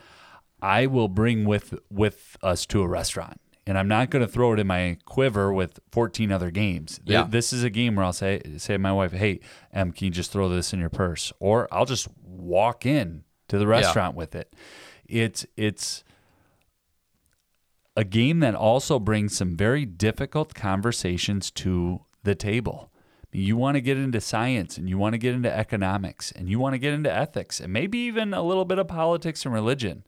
[0.62, 3.38] I will bring with with us to a restaurant.
[3.66, 6.98] And I'm not going to throw it in my quiver with 14 other games.
[6.98, 9.40] Th- This is a game where I'll say say to my wife, "Hey,
[9.72, 13.57] Em, can you just throw this in your purse?" Or I'll just walk in to
[13.59, 14.55] the restaurant with it.
[15.07, 16.05] It's it's
[17.96, 22.90] a game that also brings some very difficult conversations to the table.
[23.33, 26.61] You want to get into science and you want to get into economics and you
[26.61, 30.05] want to get into ethics and maybe even a little bit of politics and religion.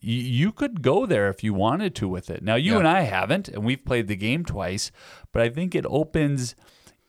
[0.00, 2.42] You, could go there if you wanted to with it.
[2.42, 2.78] Now you Yeah.
[2.78, 4.90] and I haven't and we've played the game twice,
[5.32, 6.54] but I think it opens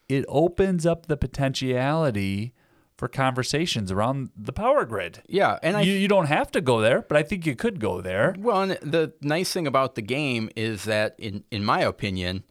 [0.08, 2.54] it opens up the potentiality
[2.98, 5.22] for conversations around the power grid.
[5.28, 7.80] Yeah, and I you, you don't have to go there, but I think you could
[7.80, 8.36] go there.
[8.38, 12.44] Well, and the nice thing about the game is that, in in my opinion,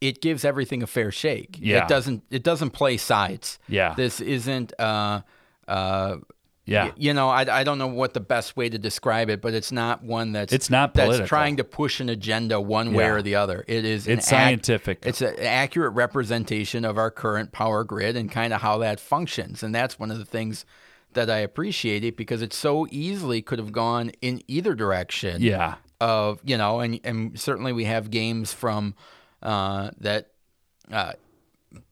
[0.00, 1.56] it gives everything a fair shake.
[1.60, 1.82] Yeah.
[1.84, 3.58] it doesn't it doesn't play sides.
[3.68, 3.94] Yeah.
[3.94, 4.72] this isn't.
[4.78, 5.22] Uh,
[5.66, 6.16] uh,
[6.68, 6.92] Yeah.
[6.96, 9.72] you know, I, I don't know what the best way to describe it, but it's
[9.72, 13.10] not one that's It's not that's trying to push an agenda one way Yeah.
[13.12, 13.64] or the other.
[13.66, 14.98] It is an It's ac- scientific.
[15.04, 19.62] it's an accurate representation of our current power grid and kind of how that functions,
[19.62, 20.64] and that's one of the things
[21.14, 25.76] that I appreciate it because it so easily could have gone in either direction Yeah.
[26.00, 28.94] of you know, and and certainly we have games from
[29.42, 30.32] uh, that
[30.92, 31.12] uh,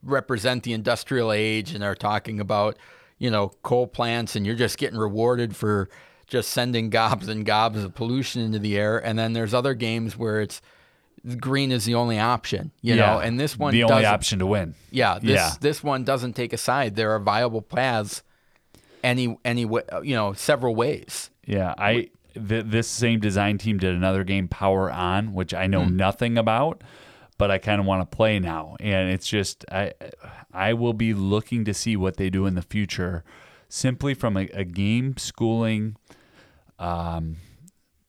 [0.02, 2.76] represent the industrial age and are talking about
[3.18, 5.88] you know coal plants, and you're just getting rewarded for
[6.26, 10.16] just sending gobs and gobs of pollution into the air, and then there's other games
[10.16, 10.60] where it's
[11.38, 14.74] green is the only option, you know, and this one the only option to win.
[14.90, 15.50] Yeah, this Yeah.
[15.60, 16.94] this one doesn't take a side.
[16.94, 18.22] There are viable paths
[19.02, 21.30] any any way, you know, several ways.
[21.46, 25.84] Yeah, I th- this same design team did another game, Power On, which I know
[25.84, 25.96] Hmm.
[25.96, 26.82] nothing about,
[27.38, 29.92] but I kind of want to play now, and it's just I
[30.56, 33.22] I will be looking to see what they do in the future,
[33.68, 35.96] simply from a, a game schooling
[36.78, 37.36] um,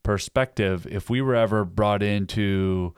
[0.03, 0.87] perspective.
[0.89, 2.93] If we were ever brought in to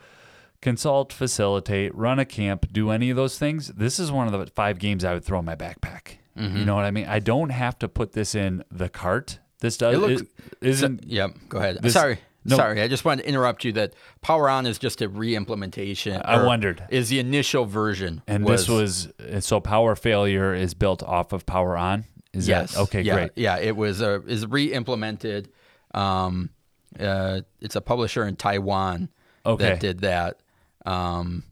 [0.61, 4.51] consult, facilitate, run a camp, do any of those things, this is one of the
[4.53, 6.17] five games I would throw in my backpack.
[6.37, 6.57] Mm-hmm.
[6.57, 7.07] You know what I mean?
[7.07, 9.39] I don't have to put this in the cart.
[9.61, 10.29] This does It looks- it
[10.61, 11.31] isn't Yep.
[11.49, 11.79] Go ahead.
[11.81, 12.19] This- sorry.
[12.45, 12.55] No.
[12.55, 12.81] Sorry.
[12.81, 16.21] I just wanted to interrupt you that Power On is just a re-implementation.
[16.23, 16.83] I wondered.
[16.89, 18.21] Is the initial version.
[18.27, 22.05] and this was so power failure is built off of power on.
[22.33, 22.73] Is yes.
[22.73, 23.01] that okay?
[23.01, 23.31] yeah, Great.
[23.35, 23.57] Yeah.
[23.57, 25.49] It was uh, is re-implemented.
[25.93, 26.51] Um,
[26.99, 29.09] uh, it's a publisher in Taiwan
[29.45, 29.63] Okay.
[29.65, 30.39] that did that.
[30.85, 31.43] Um,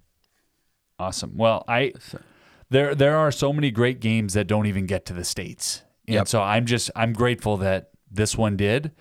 [0.99, 1.37] Awesome.
[1.37, 1.93] Well, I
[2.69, 6.15] there there are so many great games that don't even get to the states, and
[6.15, 6.27] Yep.
[6.27, 8.91] so I'm just I'm grateful that this one did,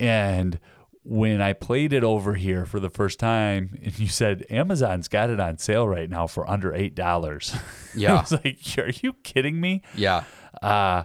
[0.00, 0.58] and
[1.04, 5.30] when I played it over here for the first time, and you said Amazon's got
[5.30, 7.54] it on sale right now for under eight dollars.
[7.96, 8.14] Yeah.
[8.16, 9.82] I was like, are you kidding me?
[9.94, 10.24] yeah.
[10.60, 11.04] Uh,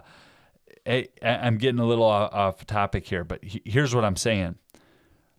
[0.84, 4.56] I, I'm getting a little off topic here, but here's what I'm saying.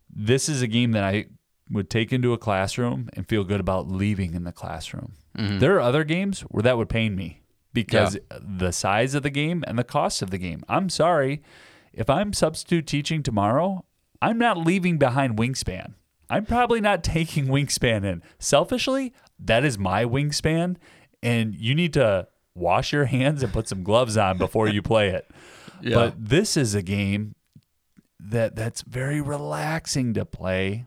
[0.09, 1.25] This is a game that I
[1.69, 5.11] would take into a classroom and feel good about leaving in the classroom.
[5.37, 5.59] Mm-hmm.
[5.59, 7.41] There are other games where that would pain me
[7.73, 8.37] because yeah.
[8.41, 10.63] the size of the game and the cost of the game.
[10.69, 11.41] I'm sorry.
[11.91, 13.83] If I'm substitute teaching tomorrow,
[14.21, 15.93] I'm not leaving behind Wingspan.
[16.29, 18.23] I'm probably not taking Wingspan in.
[18.39, 20.77] Selfishly, that is my Wingspan,
[21.21, 25.09] and you need to wash your hands and put some gloves on before you play
[25.09, 25.29] it.
[25.83, 25.95] Yeah.
[25.95, 27.33] But this is a game
[28.19, 30.85] that that's very relaxing to play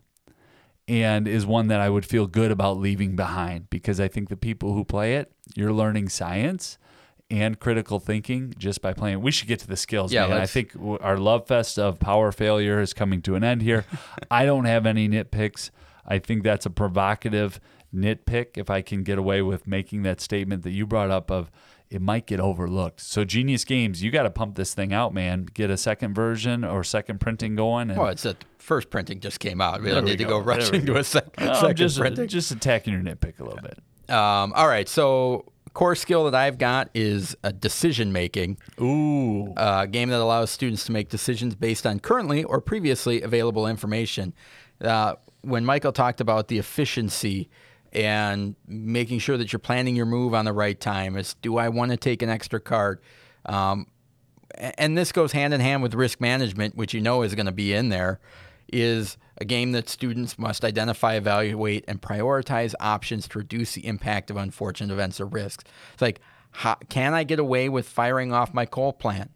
[0.87, 4.37] and is one that I would feel good about leaving behind because I think the
[4.37, 6.77] people who play it, you're learning science
[7.29, 9.21] and critical thinking just by playing.
[9.21, 10.41] We should get to the skills, yeah, man.
[10.41, 13.85] I think our love fest of power failure is coming to an end here.
[14.31, 15.71] I don't have any nitpicks.
[16.05, 17.59] I think that's a provocative
[17.93, 21.49] nitpick if I can get away with making that statement that you brought up of
[21.89, 22.99] it might get overlooked.
[22.99, 25.45] So Genius Games, you got to pump this thing out, man.
[25.45, 27.89] Get a second version or second printing going.
[27.91, 29.81] And well, it's a first printing just came out.
[29.81, 30.25] We don't need go.
[30.25, 32.27] to go rushing to a sec- no, second just, printing.
[32.27, 33.79] Just attacking your nitpick a little bit.
[34.09, 38.57] Um, all right, so core skill that I've got is a decision making.
[38.81, 43.67] Ooh, a game that allows students to make decisions based on currently or previously available
[43.67, 44.33] information.
[44.81, 47.49] Uh, when Michael talked about the efficiency
[47.95, 51.15] and making sure that you're planning your move on the right time.
[51.15, 52.99] Is do I want to take an extra card?
[53.45, 53.87] Um,
[54.57, 57.51] and this goes hand in hand with risk management, which you know is going to
[57.51, 58.19] be in there.
[58.71, 64.29] Is a game that students must identify, evaluate, and prioritize options to reduce the impact
[64.29, 65.63] of unfortunate events or risks.
[65.93, 66.21] It's like,
[66.51, 69.31] how, can I get away with firing off my coal plant?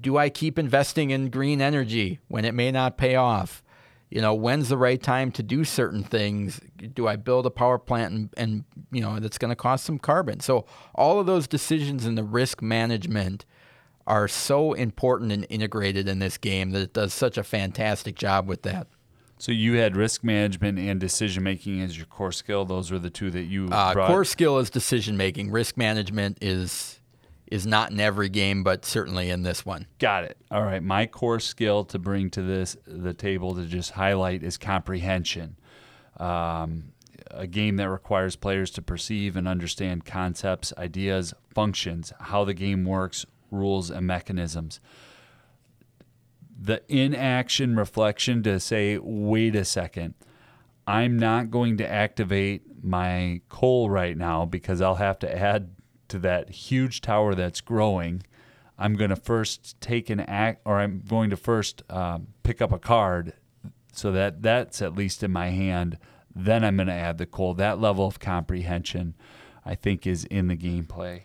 [0.00, 3.64] Do I keep investing in green energy when it may not pay off?
[4.14, 6.60] you know, when's the right time to do certain things?
[6.94, 9.98] Do I build a power plant and, and you know, that's going to cost some
[9.98, 10.38] carbon?
[10.38, 13.44] So all of those decisions in the risk management
[14.06, 18.46] are so important and integrated in this game that it does such a fantastic job
[18.46, 18.86] with that.
[19.38, 22.64] So you had risk management and decision making as your core skill.
[22.64, 25.50] Those were the two that you uh, core skill is decision making.
[25.50, 27.00] Risk management is
[27.50, 29.86] is not in every game, but certainly in this one.
[29.98, 30.38] Got it.
[30.50, 30.82] All right.
[30.82, 35.56] My core skill to bring to this the table to just highlight is comprehension.
[36.16, 36.92] Um,
[37.30, 42.84] a game that requires players to perceive and understand concepts, ideas, functions, how the game
[42.84, 44.80] works, rules, and mechanisms.
[46.60, 50.14] The inaction reflection to say, wait a second,
[50.86, 55.70] I'm not going to activate my coal right now because I'll have to add
[56.08, 58.22] to that huge tower that's growing,
[58.78, 62.72] I'm going to first take an act, or I'm going to first um, pick up
[62.72, 63.34] a card
[63.92, 65.98] so that that's at least in my hand.
[66.34, 67.54] Then I'm going to add the coal.
[67.54, 69.14] That level of comprehension,
[69.64, 71.22] I think, is in the gameplay.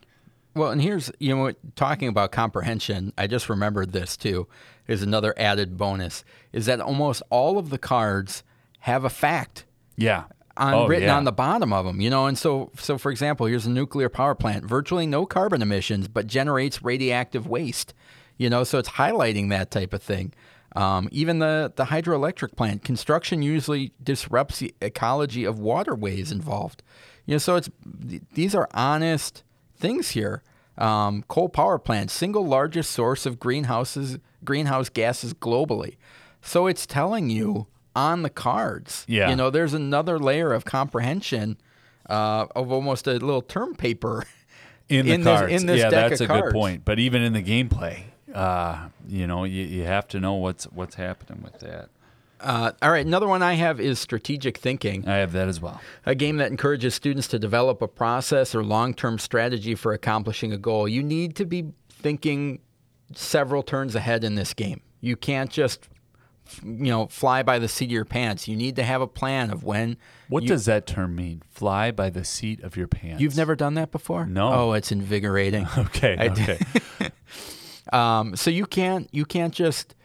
[0.55, 4.47] Well, and here's, you know, talking about comprehension, I just remembered this too,
[4.87, 8.43] is another added bonus, is that almost all of the cards
[8.79, 9.65] have a fact.
[9.95, 10.25] Yeah
[10.59, 11.17] on oh, written yeah.
[11.17, 12.27] on the bottom of them, you know.
[12.27, 16.27] And so, so for example, here's a nuclear power plant, virtually no carbon emissions, but
[16.27, 17.93] generates radioactive waste,
[18.37, 18.63] you know.
[18.63, 20.33] So it's highlighting that type of thing.
[20.75, 26.83] Um, even the the hydroelectric plant construction usually disrupts the ecology of waterways involved,
[27.25, 27.39] you know.
[27.39, 27.69] So it's
[28.33, 29.43] these are honest
[29.79, 30.43] things here.
[30.77, 35.97] Um, coal power plant, single largest source of greenhouses greenhouse gases globally.
[36.41, 39.05] So it's telling you on the cards.
[39.07, 39.29] Yeah.
[39.29, 41.57] You know, there's another layer of comprehension
[42.09, 44.25] uh, of almost a little term paper
[44.89, 45.51] in the in cards.
[45.51, 46.43] This, in this yeah, that's a cards.
[46.43, 46.85] good point.
[46.85, 50.95] But even in the gameplay, uh, you know, you, you have to know what's what's
[50.95, 51.89] happening with that.
[52.39, 55.07] Uh, all right, another one I have is strategic thinking.
[55.07, 55.81] I have that as well.
[56.05, 60.53] A game that encourages students to develop a process or long term strategy for accomplishing
[60.53, 60.87] a goal.
[60.87, 62.59] You need to be thinking
[63.13, 64.81] several turns ahead in this game.
[65.01, 65.89] You can't just
[66.63, 68.47] you know, fly by the seat of your pants.
[68.47, 69.97] You need to have a plan of when.
[70.27, 71.43] What you, does that term mean?
[71.49, 73.21] Fly by the seat of your pants.
[73.21, 74.25] You've never done that before?
[74.25, 74.51] No.
[74.51, 75.67] Oh, it's invigorating.
[75.77, 76.29] okay.
[76.31, 76.59] okay.
[77.93, 79.95] um, so you can't you can't just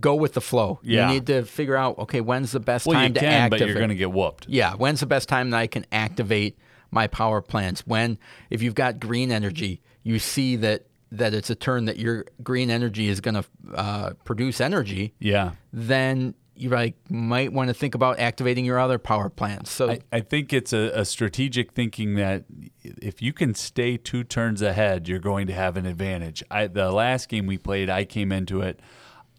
[0.00, 0.80] go with the flow.
[0.82, 1.08] Yeah.
[1.08, 3.60] You need to figure out okay, when's the best well, time you to can, activate.
[3.60, 4.48] but you're going to get whooped.
[4.48, 4.74] Yeah.
[4.74, 6.58] When's the best time that I can activate
[6.90, 7.86] my power plants?
[7.86, 8.18] When
[8.50, 12.70] if you've got green energy, you see that that it's a turn that your green
[12.70, 17.94] energy is going to uh, produce energy, yeah, then you like might want to think
[17.94, 19.70] about activating your other power plants.
[19.70, 22.44] So I, I think it's a, a, strategic thinking that
[22.82, 26.44] if you can stay two turns ahead, you're going to have an advantage.
[26.50, 28.80] I, the last game we played, I came into it.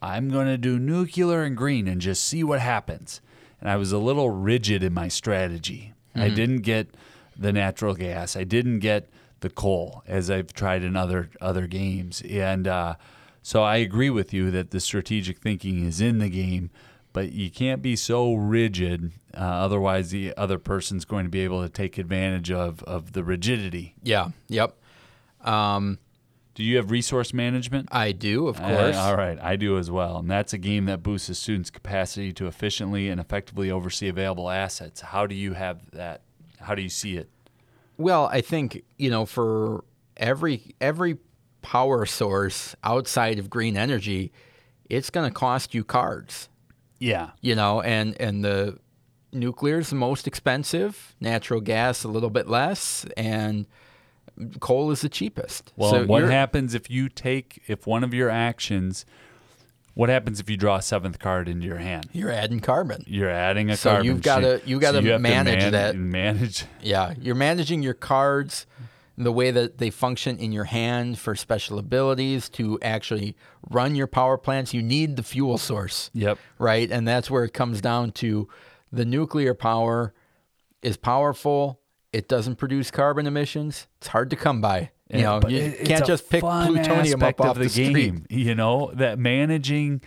[0.02, 3.22] I'm going to do nuclear and green and just see what happens.
[3.60, 5.94] And I was a little rigid in my strategy.
[6.16, 6.22] Mm-hmm.
[6.22, 6.90] I didn't get
[7.38, 8.36] the natural gas.
[8.36, 9.10] I didn't get
[9.42, 12.22] the coal as I've tried in other other games.
[12.30, 12.96] And uh,
[13.42, 16.72] so I agree with you that the strategic thinking is in the game,
[17.14, 19.12] but you can't be so rigid.
[19.36, 23.24] Uh, otherwise, the other person's going to be able to take advantage of of the
[23.24, 23.96] rigidity.
[24.04, 24.30] Yeah.
[24.48, 24.76] Yep.
[25.42, 26.00] Um,
[26.56, 27.90] Do you have resource management?
[27.92, 28.96] I do, of Uh, course.
[28.96, 30.18] all right, I do as well.
[30.20, 34.50] And that's a game that boosts a student's capacity to efficiently and effectively oversee available
[34.50, 35.02] assets.
[35.02, 36.22] How do you have that?
[36.62, 37.30] How do you see it?
[37.98, 39.84] Well, I think you know for
[40.18, 41.18] every every
[41.62, 44.32] power source outside of green energy,
[44.90, 46.48] it's going to cost you cards.
[47.00, 47.32] Yeah.
[47.42, 48.80] You know, and and the
[49.34, 53.66] nuclear is the most expensive, natural gas a little bit less, and
[54.60, 55.72] coal is the cheapest.
[55.76, 59.06] Well, So what happens if you take if one of your actions?
[59.94, 62.10] What happens if you draw a seventh card into your hand?
[62.12, 63.04] You're adding carbon.
[63.08, 64.06] You're adding a So carbon.
[64.06, 65.96] you've gotta- you gotta to manage man- that.
[65.96, 66.66] Manage.
[66.82, 68.66] Yeah, you're managing your cards
[69.18, 73.38] the way that they function in your hand for special abilities to actually
[73.70, 74.74] run your power plants.
[74.74, 76.12] You need the fuel source.
[76.14, 76.38] Yep.
[76.60, 76.92] right?
[76.92, 78.50] And that's where it comes down to
[78.92, 80.14] the nuclear power
[80.82, 81.80] is powerful.
[82.16, 83.88] It doesn't produce carbon emissions.
[83.98, 84.92] It's hard to come by.
[85.10, 87.94] You know, you it- can't just pick plutonium up off of the, street.
[87.94, 88.26] game.
[88.30, 90.02] You know that managing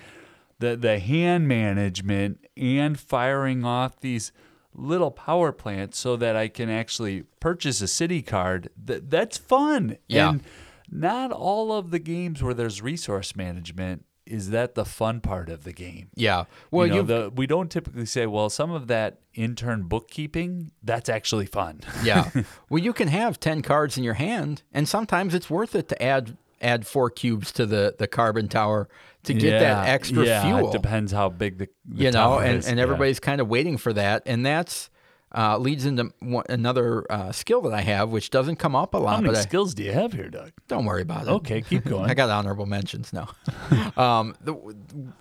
[0.59, 4.33] the the hand management and firing off these
[4.75, 8.71] little power plants so that I can actually purchase a city card.
[8.83, 9.99] That that's fun.
[10.09, 10.31] Yeah.
[10.31, 10.43] And
[10.91, 15.65] not all of the games where there's resource management is that the fun part of
[15.65, 16.09] the game.
[16.15, 16.45] Yeah.
[16.71, 21.09] Well, you know, the, we don't typically say, well, some of that intern bookkeeping, that's
[21.09, 21.81] actually fun.
[22.05, 22.31] yeah.
[22.71, 26.03] Well, you can have 10 cards in your hand and sometimes it's worth it to
[26.03, 28.89] add add 4 cubes to the the carbon tower
[29.23, 30.69] to get that Yeah, extra yeah, fuel.
[30.71, 32.67] It depends how big the, the you know, and, is.
[32.67, 32.83] and Yeah.
[32.83, 34.23] everybody's kind of waiting for that.
[34.27, 34.91] And that's
[35.37, 38.99] uh, leads into one, another uh, skill that I have, which doesn't come up a
[38.99, 39.17] lot.
[39.17, 40.53] How many but I, skills do you have here, Doug?
[40.69, 41.31] don't worry about it.
[41.31, 42.11] Okay, keep going.
[42.11, 43.29] I got honorable mentions now.
[43.97, 44.53] um, the,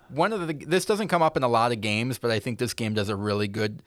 [0.08, 2.58] one of the this doesn't come up in a lot of games, but I think
[2.58, 3.82] this game does a really good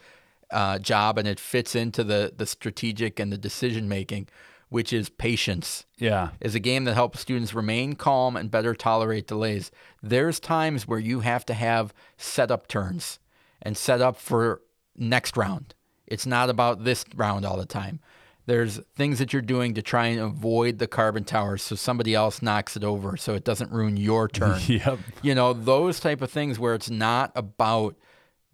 [0.52, 4.28] uh, job, and it fits into the the strategic and the decision making,
[4.70, 5.86] which is patience.
[5.98, 6.30] yeah.
[6.40, 9.72] Is a game that helps students remain calm and better tolerate delays.
[10.04, 13.18] There's times where you have to have setup turns
[13.62, 14.62] and set up for
[14.96, 15.74] next round.
[16.12, 18.00] It's not about this round all the time.
[18.48, 22.42] There's things that you're doing to try and avoid the carbon towers so somebody else
[22.42, 24.60] knocks it over so it doesn't ruin your turn.
[24.66, 25.00] Yep.
[25.22, 27.96] you know, those type of things where it's not about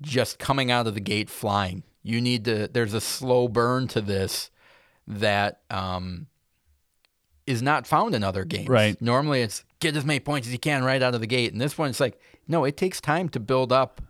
[0.01, 1.83] just coming out of the gate flying.
[2.03, 4.51] You need to there's a slow burn to this
[5.07, 6.27] that um,
[7.47, 8.69] is not found in other games.
[8.69, 9.01] Right.
[9.01, 11.53] Normally it's get as many points as you can right out of the gate.
[11.53, 14.01] And this one it's like, no, it takes time to build up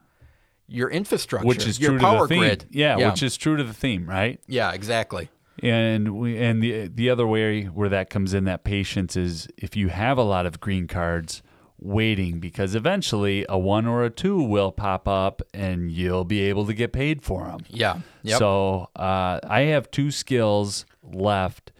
[0.67, 2.39] your infrastructure, Which is your true power to the theme.
[2.39, 2.65] grid.
[2.71, 3.09] Yeah, yeah.
[3.09, 4.39] which is true to the theme, right?
[4.47, 5.29] yeah, exactly.
[5.63, 9.75] And we and the the other way where that comes in that patience is if
[9.75, 11.41] you have a lot of green cards
[11.79, 16.65] waiting because eventually a 1 or a 2 will pop up and you'll be able
[16.65, 17.59] to get paid for them.
[17.69, 17.99] Yeah.
[18.23, 18.39] Yep.
[18.39, 21.71] So uh, I have two skills left,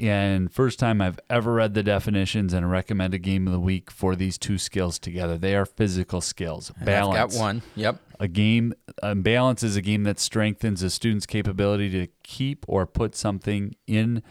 [0.00, 3.90] and first time I've ever read the definitions and recommend a game of the week
[3.90, 5.36] for these two skills together.
[5.36, 6.70] They are physical skills.
[6.82, 7.18] Balance.
[7.18, 7.62] I've got one.
[7.74, 8.00] Yep.
[8.22, 12.86] A game um, balance is a game that strengthens a student's capability to keep or
[12.86, 14.22] put something in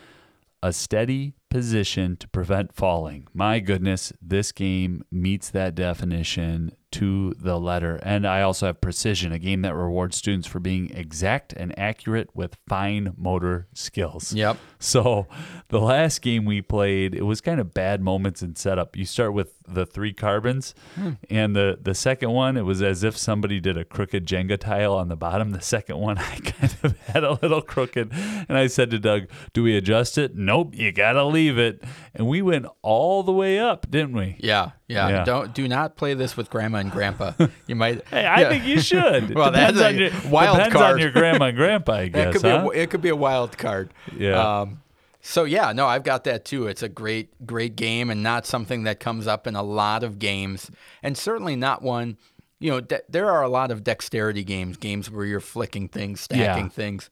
[0.63, 3.27] a steady position to prevent falling.
[3.33, 7.99] My goodness, this game meets that definition to the letter.
[8.03, 12.29] And I also have precision, a game that rewards students for being exact and accurate
[12.35, 14.33] with fine motor skills.
[14.33, 14.57] Yep.
[14.79, 15.27] So
[15.69, 18.95] the last game we played, it was kind of bad moments in setup.
[18.95, 21.11] You start with the three carbons, hmm.
[21.29, 24.93] and the the second one, it was as if somebody did a crooked Jenga tile
[24.93, 25.51] on the bottom.
[25.51, 29.27] The second one, I kind of had a little crooked, and I said to Doug,
[29.53, 30.35] "Do we adjust it?
[30.35, 34.35] Nope, you gotta leave it." And we went all the way up, didn't we?
[34.39, 35.09] Yeah, yeah.
[35.09, 35.23] Yeah.
[35.23, 37.33] Don't do not play this with grandma and grandpa.
[37.67, 38.05] You might.
[38.09, 38.49] Hey, I yeah.
[38.49, 39.33] think you should.
[39.35, 40.93] Well, depends that's a on your, wild depends card.
[40.95, 42.33] on your grandma and grandpa, I guess.
[42.33, 42.65] Could be huh?
[42.65, 43.93] a, it could be a wild card.
[44.17, 44.61] Yeah.
[44.61, 44.81] Um,
[45.21, 46.67] so yeah, no, I've got that too.
[46.67, 50.17] It's a great, great game, and not something that comes up in a lot of
[50.19, 50.69] games,
[51.03, 52.17] and certainly not one.
[52.59, 56.21] You know, de- there are a lot of dexterity games, games where you're flicking things,
[56.21, 56.69] stacking Yeah.
[56.69, 57.09] things,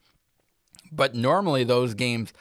[0.91, 2.33] but normally those games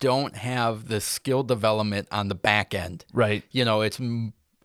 [0.00, 3.04] don't have the skill development on the back end.
[3.12, 3.42] right.
[3.50, 4.00] You know, it's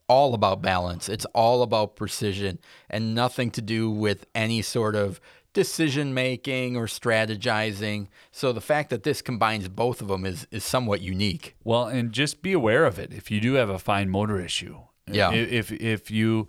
[0.07, 1.09] all about balance.
[1.09, 2.59] It's all about precision
[2.89, 5.19] and nothing to do with any sort of
[5.53, 8.07] decision making or strategizing.
[8.31, 11.55] So the fact that this combines both of them is is somewhat unique.
[11.63, 14.79] Well, and just be aware of it if you do have a fine motor issue.
[15.07, 15.31] Yeah.
[15.31, 16.47] If if you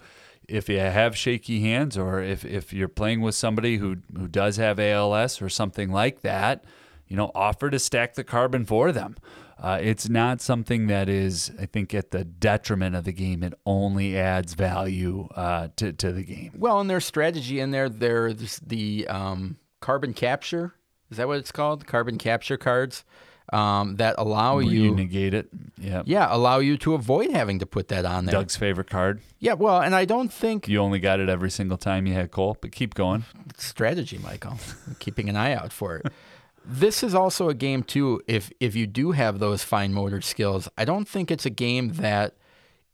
[0.48, 4.56] if you have shaky hands or if, if you're playing with somebody who who does
[4.56, 6.64] have ALS or something like that,
[7.08, 9.16] you know, offer to stack the carbon for them.
[9.58, 13.42] Uh, it's not something that is, I think, at the detriment of the game.
[13.42, 16.52] It only adds value uh, to to the game.
[16.56, 17.88] Well, and there's strategy in there.
[17.88, 20.74] There's the um, carbon capture.
[21.10, 21.86] Is that what it's called?
[21.86, 23.04] Carbon capture cards
[23.52, 25.48] um, that allow you, you negate it.
[25.78, 26.02] Yeah.
[26.04, 28.32] yeah, allow you to avoid having to put that on there.
[28.32, 29.20] Doug's favorite card.
[29.38, 32.30] Yeah, well, and I don't think You only got it every single time you had
[32.30, 32.56] coal.
[32.60, 33.24] but keep going.
[33.56, 34.58] strategy, Michael.
[34.98, 36.12] Keeping an eye out for it.
[36.68, 38.20] This is also a game too.
[38.26, 41.90] If if you do have those fine motor skills, I don't think it's a game
[41.94, 42.34] that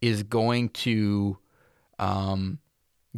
[0.01, 1.39] is going to
[1.99, 2.59] um,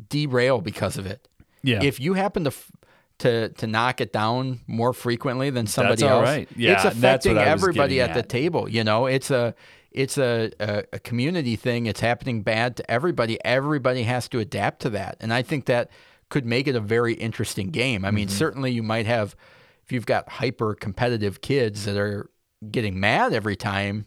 [0.09, 1.27] derail because of it.
[1.63, 1.83] Yeah.
[1.83, 2.71] If you happen to f-
[3.19, 6.49] to to knock it down more frequently than somebody That's else, right.
[6.57, 8.29] Yeah, it's affecting what I was everybody getting at the at.
[8.29, 8.69] table.
[8.69, 9.55] You know, it's a
[9.91, 11.87] it's a, a, a community thing.
[11.87, 13.39] It's happening bad to everybody.
[13.45, 15.91] Everybody has to adapt to that, and I think that
[16.29, 18.05] could make it a very interesting game.
[18.05, 18.37] I mean, Mm-hmm.
[18.37, 19.37] certainly you might have
[19.85, 22.31] if you've got hyper competitive kids that are
[22.71, 24.07] getting mad every time,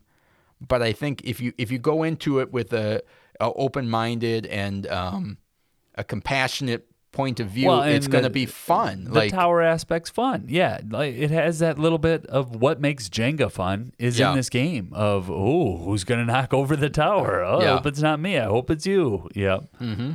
[0.66, 3.02] but I think if you if you go into it with a,
[3.40, 5.38] a open minded and um,
[5.96, 9.06] a compassionate point of view, Well, it's going to be fun.
[9.06, 10.46] The like tower aspect's fun.
[10.50, 14.32] Yeah, like it has that little bit of what makes Jenga fun is Yeah.
[14.32, 17.44] in this game of oh, who's gonna knock over the tower?
[17.44, 18.38] Oh, I hope it's not me.
[18.38, 19.30] I hope it's you.
[19.36, 19.64] Yep.
[19.82, 20.12] Mm-hmm.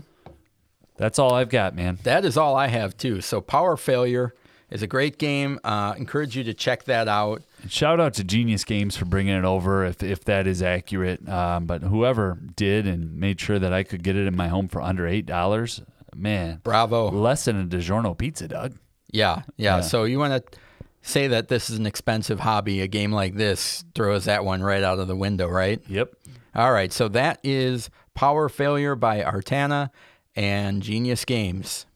[0.96, 1.98] That's all I've got, man.
[2.04, 3.20] that is all I have too.
[3.20, 4.34] So Power Failure
[4.72, 5.60] is a great game.
[5.62, 7.42] Uh, encourage you to check that out.
[7.68, 11.28] Shout out to Genius Games for bringing it over, if if that is accurate.
[11.28, 14.68] Um, but whoever did and made sure that I could get it in my home
[14.68, 15.80] for under eight dollars,
[16.16, 17.10] man, Bravo.
[17.10, 18.76] less than a DiGiorno pizza, Doug.
[19.10, 19.76] Yeah, yeah.
[19.76, 19.80] Yeah.
[19.82, 20.58] So you want to
[21.02, 22.80] say that this is an expensive hobby?
[22.80, 25.80] A game like this throws that one right out of the window, right?
[25.86, 26.14] Yep.
[26.54, 26.92] All right.
[26.92, 29.90] So that is Power Failure by Artana
[30.34, 31.86] and Genius Games.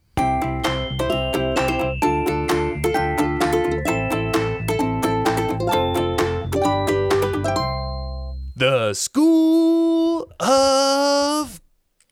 [8.97, 11.61] School of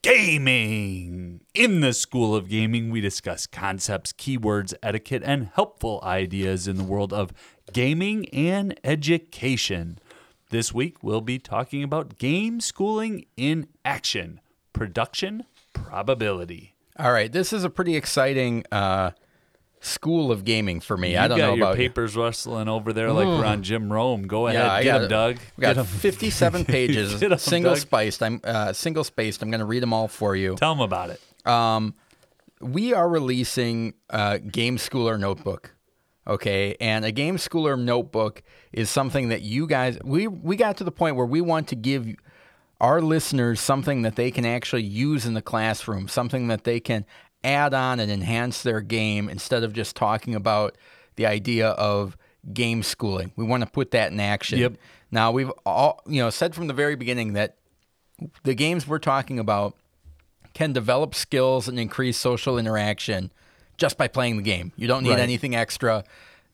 [0.02, 1.40] Gaming.
[1.54, 6.84] In the School of Gaming, we discuss concepts, keywords, etiquette, and helpful ideas in the
[6.84, 7.32] world of
[7.72, 9.98] gaming and education.
[10.50, 14.42] This week, we'll be talking about game schooling in action,
[14.74, 16.74] production probability.
[16.98, 17.32] All right.
[17.32, 19.12] This is a pretty exciting uh,
[19.84, 21.16] school of gaming for me.
[21.16, 21.88] I don't got know your about you.
[21.88, 24.22] papers rustling over there like we're on Jim Rome.
[24.26, 25.08] Go ahead, Yeah, get got him.
[25.08, 25.36] Doug.
[25.56, 25.84] We got Get 'em.
[25.86, 27.80] 57 pages, single Doug.
[27.80, 28.22] spaced.
[28.22, 29.42] I'm uh, single spaced.
[29.42, 30.56] I'm going to read them all for you.
[30.56, 31.20] Tell them about it.
[32.60, 35.74] we are releasing a Game Schooler notebook.
[36.26, 40.84] Okay, and a Game Schooler notebook is something that you guys we we got to
[40.84, 42.08] the point where we want to give
[42.80, 47.04] our listeners something that they can actually use in the classroom, something that they can
[47.44, 50.76] add on and enhance their game instead of just talking about
[51.16, 52.16] the idea of
[52.52, 53.32] game schooling.
[53.36, 54.58] We want to put that in action.
[54.58, 54.74] Yep.
[55.10, 57.56] Now we've all you know said from the very beginning that
[58.42, 59.74] the games we're talking about
[60.54, 63.32] can develop skills and increase social interaction
[63.76, 64.72] just by playing the game.
[64.76, 65.18] You don't need Right.
[65.18, 66.04] anything extra.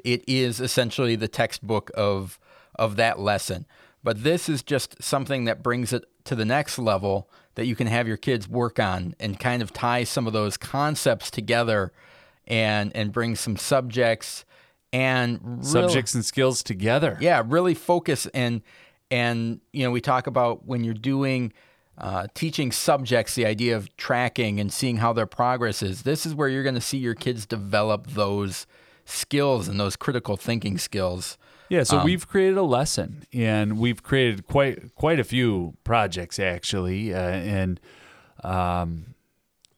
[0.05, 2.39] It is essentially the textbook of
[2.77, 3.67] of that lesson.
[4.03, 7.87] But this is just something that brings it to the next level that you can
[7.87, 11.93] have your kids work on and kind of tie some of those concepts together
[12.47, 14.45] and and bring some subjects
[14.93, 17.17] and Subjects and skills together.
[17.21, 18.63] yeah, really focus and
[19.11, 21.53] and you know we talk about when you're doing
[21.99, 26.03] uh, teaching subjects the idea of tracking and seeing how their progress is.
[26.03, 28.67] This is where you're going to see your kids develop those
[29.05, 31.37] skills and those critical thinking skills.
[31.71, 36.39] Yeah, Um, so we've created a lesson, and we've created quite quite a few projects
[36.39, 37.15] actually.
[37.15, 37.81] Uh, and
[38.45, 39.15] um,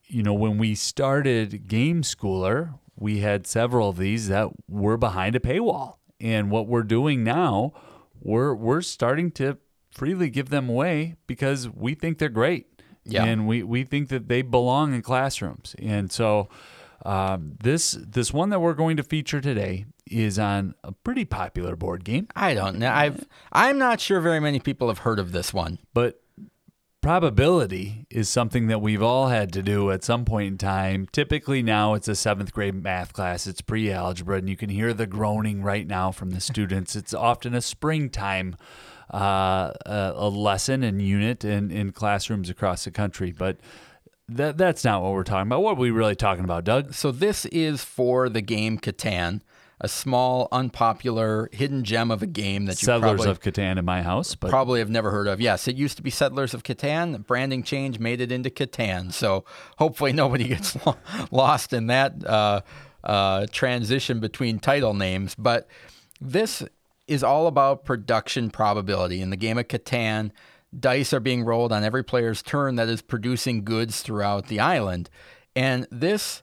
[0.09, 5.36] you know, when we started Game Schooler, we had several of these that were behind
[5.36, 5.97] a paywall.
[6.20, 7.72] And what we're doing now,
[8.20, 9.59] we're we're starting to
[9.90, 12.66] freely give them away because we think they're great.
[13.05, 13.24] Yeah.
[13.24, 15.74] And we, we think that they belong in classrooms.
[15.78, 16.49] And so
[17.05, 21.77] um, this this one that we're going to feature today is on a pretty popular
[21.77, 22.91] board game, I don't know.
[22.91, 25.79] I've I'm not sure very many people have heard of this one.
[25.95, 26.19] but
[27.03, 31.07] probability is something that we've all had to do at some point in time.
[31.11, 33.47] Typically now it's a seventh grade math class.
[33.47, 36.95] It's pre-algebra, and you can hear the groaning right now from the students.
[36.95, 38.57] It's often a springtime
[39.13, 43.59] uh, a, a lesson and unit in, in classrooms across the country, but.
[44.37, 45.62] That, that's not what we're talking about.
[45.62, 46.95] What are we really talking about, Doug?
[46.95, 49.41] So this is for the game Catan,
[49.80, 53.85] a small, unpopular, hidden gem of a game that you Settlers probably of Catan in
[53.85, 55.41] my house, but probably have never heard of.
[55.41, 57.12] Yes, it used to be Settlers of Catan.
[57.12, 59.12] The branding change made it into Catan.
[59.12, 59.45] So
[59.78, 60.76] hopefully nobody gets
[61.30, 62.61] lost in that uh,
[63.05, 65.35] uh, transition between title names.
[65.35, 65.68] But
[66.20, 66.62] This
[67.09, 69.20] is all about production probability.
[69.20, 70.30] In the game of Catan,
[70.79, 75.11] dice are being rolled on every player's turn that is producing goods throughout the island.
[75.55, 76.43] And this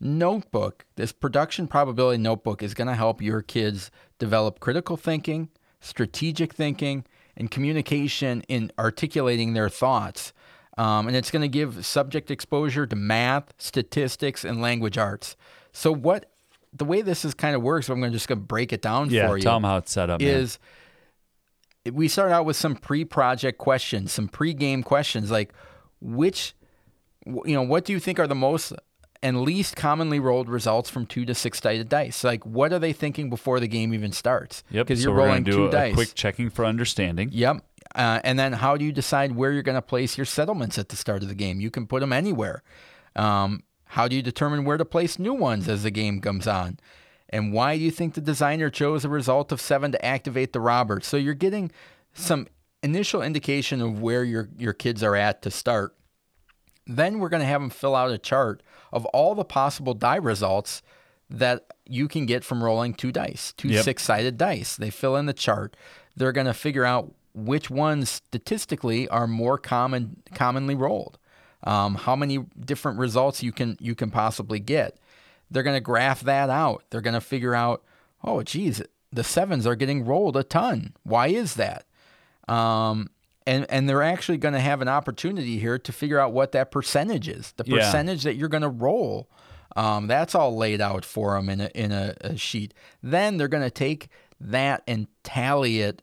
[0.00, 5.48] notebook, this production probability notebook, is going to help your kids develop critical thinking,
[5.80, 7.04] strategic thinking,
[7.36, 10.32] and communication in articulating their thoughts.
[10.78, 15.36] Um, and it's going to give subject exposure to math, statistics, and language arts.
[15.72, 16.30] So, what
[16.72, 18.80] the way this is kind of works, I'm going to just going to break it
[18.80, 20.20] down Yeah, for you Yeah, tell them how it's set up.
[20.20, 20.28] man.
[21.90, 25.52] We start out with some pre-project questions, some pre-game questions like
[26.00, 26.54] which
[27.26, 28.72] you know, what do you think are the most
[29.22, 32.24] and least commonly rolled results from 2 to 6-sided dice?
[32.24, 34.62] Like what are they thinking before the game even starts?
[34.70, 34.88] Yep.
[34.88, 35.92] So you're we're rolling two a, dice.
[35.92, 37.28] a quick checking for understanding.
[37.32, 37.64] Yep.
[37.94, 40.90] Uh, and then how do you decide where you're going to place your settlements at
[40.90, 41.60] the start of the game?
[41.60, 42.62] You can put them anywhere.
[43.16, 46.78] Um, how do you determine where to place new ones as the game comes on?
[47.30, 50.60] And why do you think the designer chose a result of seven to activate the
[50.60, 51.00] robber?
[51.00, 51.70] So you're getting
[52.12, 52.48] some
[52.82, 55.94] initial indication of where your, your kids are at to start.
[56.86, 58.62] Then we're going to have them fill out a chart
[58.92, 60.82] of all the possible die results
[61.28, 63.84] that you can get from rolling two dice, two Yep.
[63.84, 64.76] six sided dice.
[64.76, 65.76] They fill in the chart.
[66.16, 71.18] They're going to figure out which ones statistically are more common, commonly rolled.
[71.62, 74.96] Um, how many different results you can you can possibly get.
[75.50, 76.84] They're going to graph that out.
[76.90, 77.82] They're going to figure out,
[78.22, 78.82] oh, geez,
[79.12, 80.94] the sevens are getting rolled a ton.
[81.02, 81.84] Why is that?
[82.48, 83.10] Um,
[83.46, 86.70] and and they're actually going to have an opportunity here to figure out what that
[86.70, 87.52] percentage is.
[87.56, 87.76] The Yeah.
[87.78, 89.28] percentage that you're going to roll.
[89.76, 92.74] Um, that's all laid out for them in a in a, a sheet.
[93.02, 94.08] Then they're going to take
[94.40, 96.02] that and tally it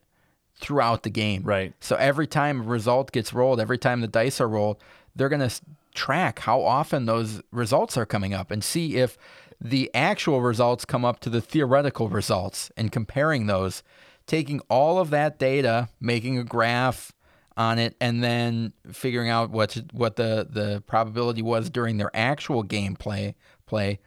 [0.55, 1.43] throughout the game.
[1.43, 1.73] Right.
[1.79, 4.77] So every time a result gets rolled, every time the dice are rolled,
[5.15, 5.53] they're going to
[5.97, 9.17] track how often those results are coming up and see if
[9.59, 13.81] the actual results come up to the theoretical results and comparing those,
[14.27, 17.11] taking all of that data, making a graph
[17.57, 22.63] on it, and then figuring out what what the, the probability was during their actual
[22.63, 23.33] gameplay
[23.65, 23.99] play.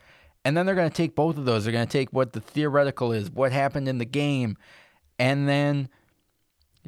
[0.45, 1.64] And then they're going to take both of those.
[1.64, 4.57] They're going to take what the theoretical is, what happened in the game,
[5.18, 5.88] and then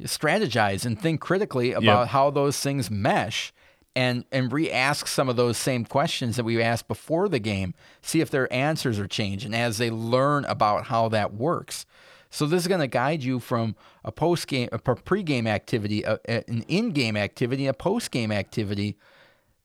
[0.01, 3.53] strategize and think critically about how those things mesh
[3.95, 8.21] and and re-ask some of those same questions that we asked before the game see
[8.21, 11.85] if their answers are changing as they learn about how that works.
[12.29, 16.19] So this is going to guide you from a post game a pre-game activity a,
[16.27, 18.97] an in-game activity a post-game activity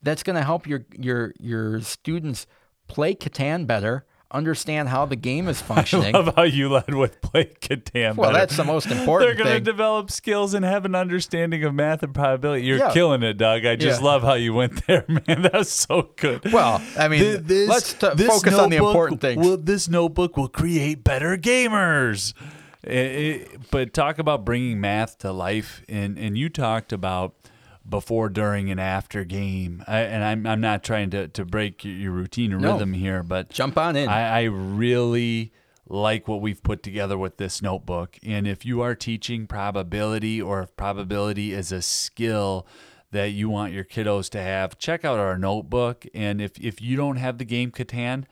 [0.03, 2.47] that's going to help your your your students
[2.87, 7.47] play Catan better understand how the game is functioning Love how you led with play
[7.61, 8.14] Catan.
[8.16, 8.39] well better.
[8.41, 12.03] that's the most important They're going to develop skills and have an understanding of math
[12.03, 12.64] and probability.
[12.64, 12.93] You're Yeah.
[12.93, 13.64] killing it, Doug.
[13.64, 14.07] I just Yeah.
[14.07, 15.43] love how you went there, man.
[15.51, 16.53] That's so good.
[16.53, 19.43] Well, I mean, Th- this- let's t- this focus on the important things.
[19.45, 22.35] Will, this notebook will create better gamers.
[22.87, 27.35] Eh, eh, but talk about bringing math to life, and and you talked about
[27.89, 29.82] before, during, and after game.
[29.86, 32.72] I, and I'm I'm not trying to to break your- routine or No.
[32.74, 34.09] rhythm here, but Jump on in.
[34.09, 35.53] I, I really
[35.91, 38.18] like what we've put together with this notebook.
[38.22, 42.66] And if you are teaching probability or if probability is a skill
[43.11, 46.05] that you want your kiddos to have, check out our notebook.
[46.12, 48.24] And if, if you don't have the game Catan,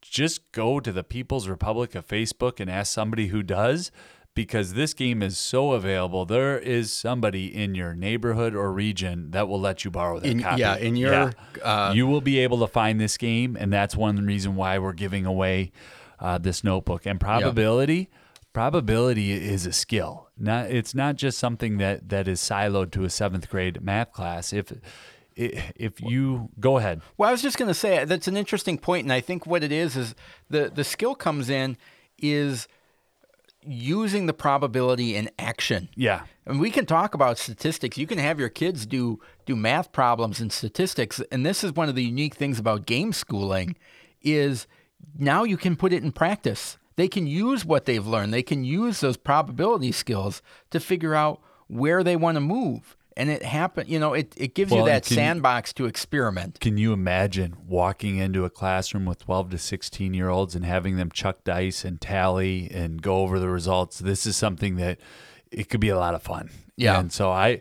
[0.00, 3.90] just go to the People's Republic of Facebook and ask somebody who does.
[4.34, 9.48] Because this game is so available, there is somebody in your neighborhood or region that
[9.48, 10.60] will let you borrow that In- copy.
[10.60, 14.24] yeah, in your, uh, you will be able to find this game, and that's one
[14.24, 15.72] reason why we're giving away
[16.20, 17.06] uh, this notebook.
[17.06, 18.08] And probability,
[18.52, 20.28] probability is a skill.
[20.38, 24.52] Not it's not just something that that is siloed to a seventh grade math class.
[24.52, 24.72] If
[25.36, 29.04] if you go ahead, Well, I was just going to say that's an interesting point,
[29.04, 30.14] and I think what it is is
[30.48, 31.76] the the skill comes in
[32.18, 32.68] is
[33.62, 35.88] using the probability in action.
[35.94, 37.98] yeah, And we can talk about statistics.
[37.98, 41.88] You can have your kids do do math problems and statistics, and this is one
[41.88, 43.76] of the unique things about game schooling
[44.22, 44.66] is
[45.18, 46.78] now you can put it in practice.
[46.96, 48.34] They can use what they've learned.
[48.34, 52.96] They can use those probability skills to figure out where they want to move.
[53.20, 56.58] And it happen, you know, it, it gives Well, you that sandbox to experiment.
[56.58, 60.96] Can you imagine walking into a classroom with 12 to 16 year olds and having
[60.96, 63.98] them chuck dice and tally and go over the results?
[63.98, 65.00] This is something that
[65.50, 66.48] it could be a lot of fun.
[66.76, 66.98] Yeah.
[66.98, 67.60] And so I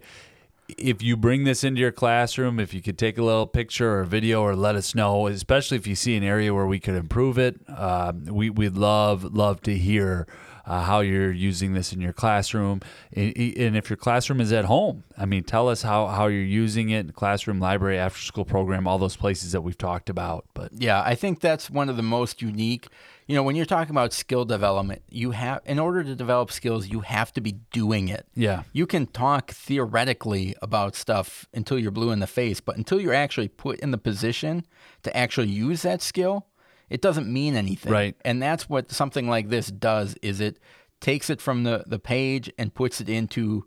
[0.78, 4.04] if you bring this into your classroom, if you could take a little picture or
[4.04, 7.38] video or let us know, especially if you see an area where we could improve
[7.38, 10.26] it, um, we, we'd love, love to hear
[10.70, 12.80] uh, how you're using this in your classroom,
[13.14, 15.04] and and if your classroom is at home.
[15.18, 19.00] I mean, tell us how how you're using it, classroom, library, after school program, all
[19.00, 20.46] those places that we've talked about.
[20.54, 22.88] But Yeah, I think that's one of the most unique.
[23.26, 26.88] You know, when you're talking about skill development, you have in order to develop skills,
[26.88, 28.26] you have to be doing it.
[28.36, 33.00] yeah, You can talk theoretically about stuff until you're blue in the face, but until
[33.00, 34.66] you're actually put in the position
[35.04, 36.48] to actually use that skill,
[36.90, 37.92] it doesn't mean anything.
[37.92, 38.16] Right.
[38.26, 40.60] And that's what something like this does is it
[41.00, 43.66] takes it from the, the page and puts it into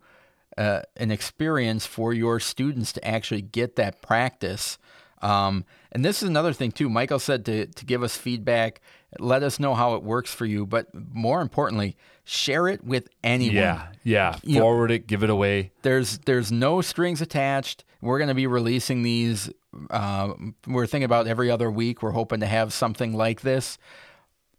[0.58, 4.78] uh, an experience for your students to actually get that practice.
[5.22, 6.88] Um, and this is another thing too.
[6.90, 8.80] Michael said to, to give us feedback,
[9.18, 13.54] let us know how it works for you, but more importantly, share it with anyone
[13.54, 14.38] yeah, yeah.
[14.42, 15.70] You know- Forward it, give it away.
[15.82, 17.84] there's there's no strings attached.
[18.02, 19.48] We're going to be releasing these.
[19.90, 20.34] Uh,
[20.66, 22.02] we're thinking about every other week.
[22.02, 23.78] We're hoping to have something like this,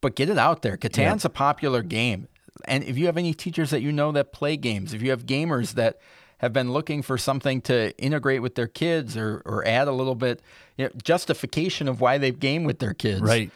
[0.01, 0.77] but get it out there.
[0.77, 2.27] Catan's a popular game,
[2.65, 5.25] and if you have any teachers that you know that play games, if you have
[5.27, 5.99] gamers that
[6.39, 10.15] have been looking for something to integrate with their kids or or add a little
[10.15, 10.41] bit
[10.77, 13.51] you know, justification of why they've game with their kids, Right.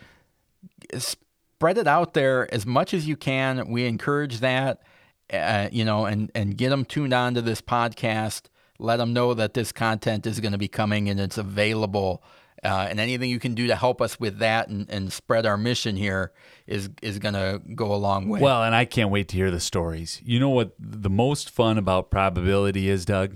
[0.98, 3.70] spread it out there as much as you can.
[3.70, 4.82] We encourage that,
[5.34, 8.44] uh, you know, and and get them tuned on to this podcast.
[8.80, 12.24] Let them know that this content is going to be coming and it's available.
[12.64, 15.58] Uh, and anything you can do to help us with that and, and spread our
[15.58, 16.32] mission here
[16.66, 18.40] is is going to go a long way.
[18.40, 20.22] Well, and I can't wait to hear the stories.
[20.26, 23.36] You know what the most fun about probability is, Doug?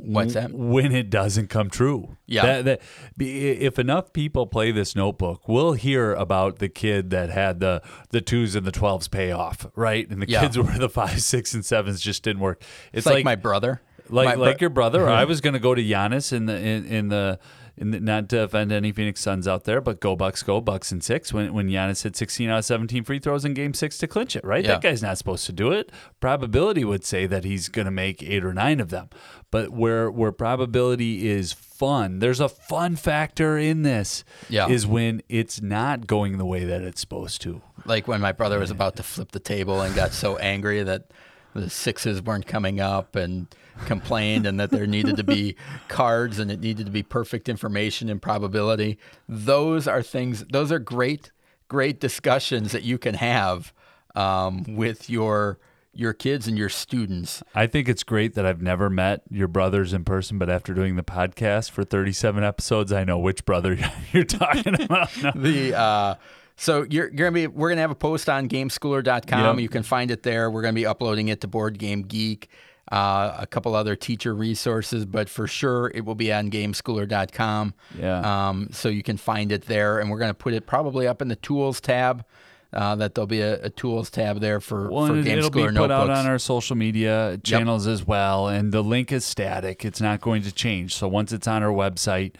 [0.00, 0.52] What's that?
[0.52, 2.16] When it doesn't come true.
[2.26, 2.62] Yeah.
[2.62, 2.80] That, that,
[3.18, 8.20] if enough people play this notebook, we'll hear about the kid that had the the
[8.20, 10.08] twos and the twelves pay off, right?
[10.08, 10.42] And the Yeah.
[10.42, 12.62] kids where the five, six, and sevens just didn't work.
[12.92, 13.82] It's, It's like, my brother.
[14.10, 15.08] Like My like your brother.
[15.08, 17.38] I was going to go to Giannis in the in, in the,
[17.80, 21.32] not to offend any Phoenix Suns out there, but go Bucks, go Bucks in six.
[21.32, 24.34] When when Giannis hit 16 out of 17 free throws in Game Six to clinch
[24.34, 24.64] it, right?
[24.64, 24.72] Yeah.
[24.72, 25.92] That guy's not supposed to do it.
[26.20, 29.10] Probability would say that he's going to make eight or nine of them,
[29.50, 34.24] but where where probability is fun, there's a fun factor in this.
[34.48, 34.68] Yeah.
[34.68, 37.62] is when it's not going the way that it's supposed to.
[37.84, 41.12] like when my brother was about to flip the table and got so angry that
[41.54, 43.46] the sixes weren't coming up and
[43.86, 45.56] complained and that there needed to be
[45.88, 48.98] cards and it needed to be perfect information and probability
[49.28, 51.30] those are things those are great
[51.68, 53.72] great discussions that you can have
[54.14, 55.58] um, with your
[55.94, 59.92] your kids and your students I think it's great that I've never met your brothers
[59.92, 63.76] in person, but after doing the podcast for 37 episodes, I know which brother
[64.12, 65.10] you're talking about.
[65.22, 65.32] now.
[65.34, 66.14] the uh,
[66.56, 69.62] so you're, you're gonna be we're gonna have a post on gameschooler.com Yep.
[69.62, 72.48] you can find it there we're gonna be uploading it to board game geek
[72.90, 78.48] uh, a couple other teacher resources but for sure it will be on gameschooler.com Yeah.
[78.48, 81.28] um, so you can find it there and we're gonna put it probably up in
[81.28, 82.24] the tools tab
[82.72, 85.50] uh, that there'll be a, a tools tab there for, Well, for and game it'll
[85.50, 89.24] be schooler put out on our social media channels as well, and the link is
[89.24, 89.86] static.
[89.86, 90.94] It's not going to change.
[90.94, 92.34] So once it's on our website,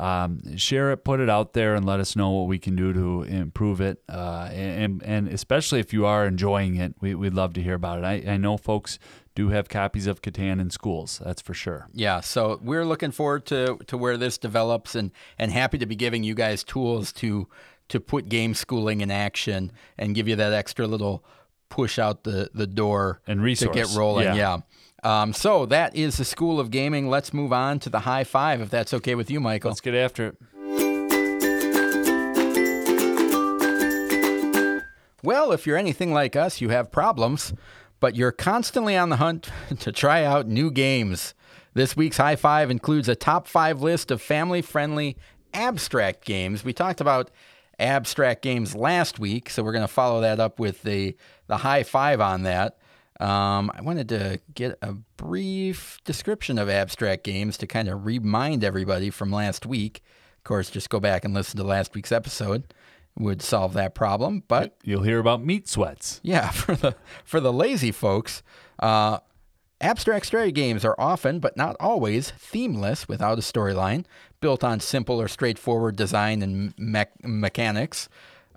[0.00, 2.94] um, share it, put it out there, and let us know what we can do
[2.94, 4.02] to improve it.
[4.08, 7.98] Uh, and and especially if you are enjoying it, we, we'd love to hear about
[7.98, 8.04] it.
[8.06, 8.98] I, I know folks
[9.34, 11.20] do have copies of Catan in schools.
[11.24, 11.88] That's for sure.
[11.92, 15.96] Yeah, so we're looking forward to to where this develops and and happy to be
[15.96, 17.48] giving you guys tools to
[17.88, 21.24] to put game schooling in action and give you that extra little
[21.68, 23.74] push out the the door And to resource.
[23.74, 24.26] get rolling.
[24.26, 24.34] Yeah.
[24.34, 24.58] Yeah.
[25.22, 27.10] Um, so that is the School of Gaming.
[27.10, 29.70] Let's move on to the high five, if that's okay with you, Michael.
[29.70, 30.36] Let's get after it.
[35.22, 37.54] Well, if you're anything like us, you have problems,
[38.04, 39.48] but you're constantly on the hunt
[39.78, 41.32] to try out new games.
[41.72, 45.16] This week's High Five includes a top five list of family friendly
[45.54, 46.62] abstract games.
[46.62, 47.30] We talked about
[47.78, 51.82] abstract games last week, so we're going to follow that up with the, the High
[51.82, 52.76] Five on that.
[53.20, 58.64] Um, I wanted to get a brief description of abstract games to kind of remind
[58.64, 60.02] everybody from last week.
[60.36, 62.74] Of course, just go back and listen to last week's episode
[63.18, 64.42] would solve that problem.
[64.48, 66.20] But You'll hear about meat sweats.
[66.22, 68.42] yeah, for the for the lazy folks,
[68.80, 69.18] uh,
[69.80, 74.04] abstract strategy games are often, but not always, themeless without a storyline,
[74.40, 78.08] built on simple or straightforward design and me- mechanics.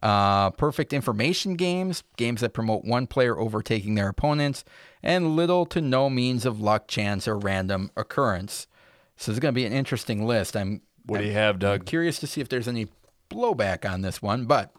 [0.03, 4.64] Uh, perfect information games, games that promote one player overtaking their opponents,
[5.01, 8.68] and little to no means of luck, chance, or random occurrence.
[9.16, 10.55] So it's going to be an interesting list.
[10.55, 11.88] I'm What do you have, Doug?
[11.88, 12.88] curious to see if there's any
[13.30, 14.71] blowback on this one, but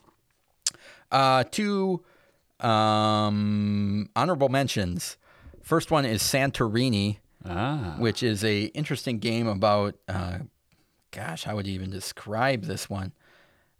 [1.11, 2.03] uh, two
[2.61, 5.17] um, honorable mentions.
[5.63, 9.95] First one is Santorini, Ah, which is a interesting game about.
[10.09, 10.39] Uh,
[11.11, 13.13] gosh, how would you even describe this one?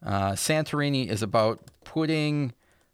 [0.05, 2.53] Uh, Santorini is about putting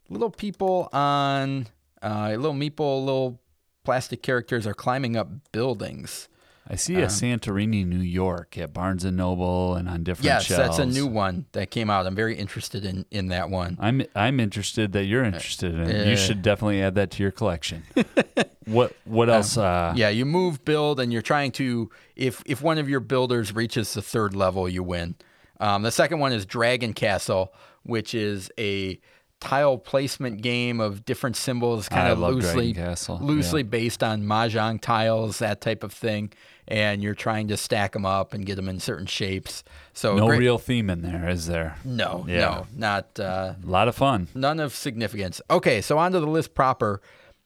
[0.09, 1.67] little people on
[2.01, 3.39] uh, little meeple, little
[3.83, 6.27] plastic characters are climbing up buildings.
[6.67, 10.77] I see a Santorini, New York at Barnes and Noble and on different Yes, shelves.
[10.77, 12.07] that's a new one that came out.
[12.07, 13.77] I'm very interested in in that one.
[13.79, 17.31] I'm I'm interested that you're interested in uh, you should definitely add that to your
[17.31, 17.83] collection.
[18.65, 19.57] what what else?
[19.57, 21.91] Uh, Yeah, you move, build, and you're trying to.
[22.15, 25.15] If if one of your builders reaches the third level, you win.
[25.59, 27.53] Um, the second one is Dragon Castle,
[27.83, 28.99] which is a
[29.47, 32.73] tile placement game of different symbols, kind I of loosely
[33.19, 33.67] loosely yeah.
[33.67, 36.31] based on mahjong tiles, that type of thing.
[36.67, 39.63] And you're trying to stack them up and get them in certain shapes.
[39.93, 41.77] So no great- real theme in there, is there?
[41.85, 42.39] no, Yeah.
[42.39, 43.19] no, not.
[43.19, 44.29] Uh, A lot of fun.
[44.33, 45.41] None of significance.
[45.51, 47.01] Okay, so on to the list proper.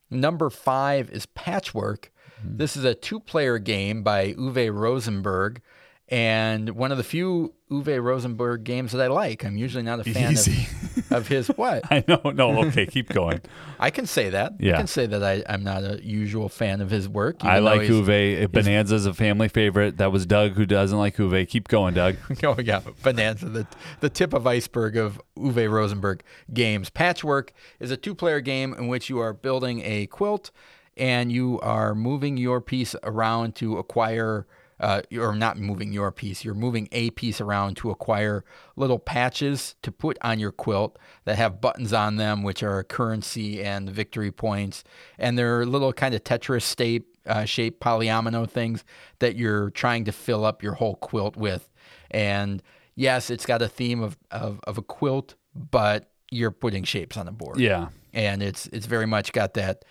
[0.09, 2.11] Number five is Patchwork.
[2.41, 5.61] This is a two player game by Uwe Rosenberg.
[6.09, 9.45] And one of the few Uwe Rosenberg games that I like.
[9.45, 11.83] I'm usually not a fan of, of his what?
[11.91, 12.31] I know.
[12.31, 13.41] No, okay, keep going.
[13.79, 14.53] I can say that.
[14.59, 14.73] Yeah.
[14.73, 17.45] I can say that I, I'm not a usual fan of his work.
[17.45, 18.51] I like Uwe.
[18.51, 19.97] Bonanza is a family favorite.
[19.97, 21.47] That was Doug who doesn't like Uwe.
[21.47, 22.15] Keep going, Doug.
[22.43, 23.67] Oh yeah, Bonanza, the
[23.99, 26.89] the tip of iceberg of Uwe Rosenberg games.
[26.89, 30.49] Patchwork is a two-player game in which you are building a quilt
[30.97, 34.47] and you are moving your piece around to acquire.
[34.79, 36.45] Uh, you're not moving your piece.
[36.45, 41.35] You're moving a piece around to acquire little patches to put on your quilt that
[41.35, 44.83] have buttons on them, which are currency and victory points.
[45.17, 48.83] And they're little kind of Tetris shape, uh, shape polyomino things
[49.19, 51.69] that you're trying to fill up your whole quilt with.
[52.09, 52.63] And
[52.95, 57.25] yes, it's got a theme of, of, of a quilt, but you're putting shapes on
[57.25, 57.59] the board.
[57.59, 57.89] Yeah.
[58.13, 59.85] And it's it's very much got that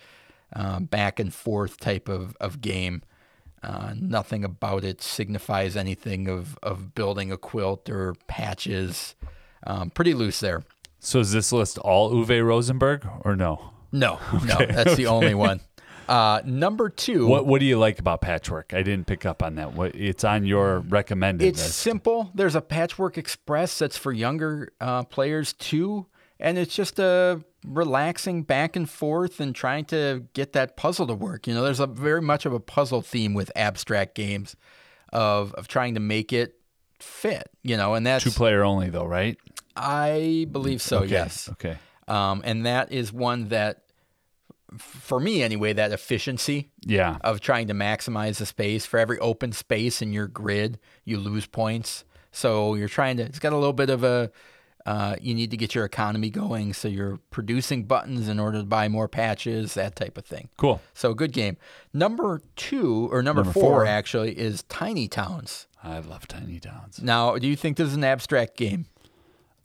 [0.53, 3.01] um, back and forth type of, of game.
[3.61, 9.15] Uh, nothing about it signifies anything of, of building a quilt or patches.
[9.67, 10.63] Um, pretty loose there.
[10.99, 13.71] So is this list all Uwe Rosenberg or no?
[13.91, 15.59] No, no, that's the only one.
[16.07, 17.27] Uh, number two.
[17.27, 18.73] What What do you like about Patchwork?
[18.73, 19.73] I didn't pick up on that.
[19.73, 21.75] What it's on your recommended It's list.
[21.77, 22.31] simple.
[22.33, 26.07] There's a Patchwork Express that's for younger uh, players too,
[26.39, 31.13] and it's just a relaxing back and forth and trying to get that puzzle to
[31.13, 31.45] work.
[31.47, 34.55] You know, there's a very much of a puzzle theme with abstract games,
[35.11, 36.55] of of trying to make it
[36.99, 37.49] fit.
[37.63, 39.37] You know, and that's Two player only though, right?
[39.75, 40.99] I believe so.
[40.99, 41.11] Okay.
[41.11, 41.77] Yes, Okay.
[42.07, 43.83] um, and that is one that,
[44.77, 47.17] for me anyway, that efficiency Yeah.
[47.21, 48.85] of trying to maximize the space.
[48.85, 52.03] For every open space in your grid, you lose points.
[52.31, 54.31] So you're trying to, it's got a little bit of a,
[54.89, 56.73] uh, you need to get your economy going.
[56.73, 60.49] So you're producing buttons in order to buy more patches, that type of thing.
[60.57, 60.81] Cool.
[60.95, 61.57] So good game.
[61.93, 63.85] Number two, or number, Number four, four.
[63.85, 65.67] actually, is Tiny Towns.
[65.83, 67.03] I love Tiny Towns.
[67.03, 68.87] Now, do you think this is an abstract game?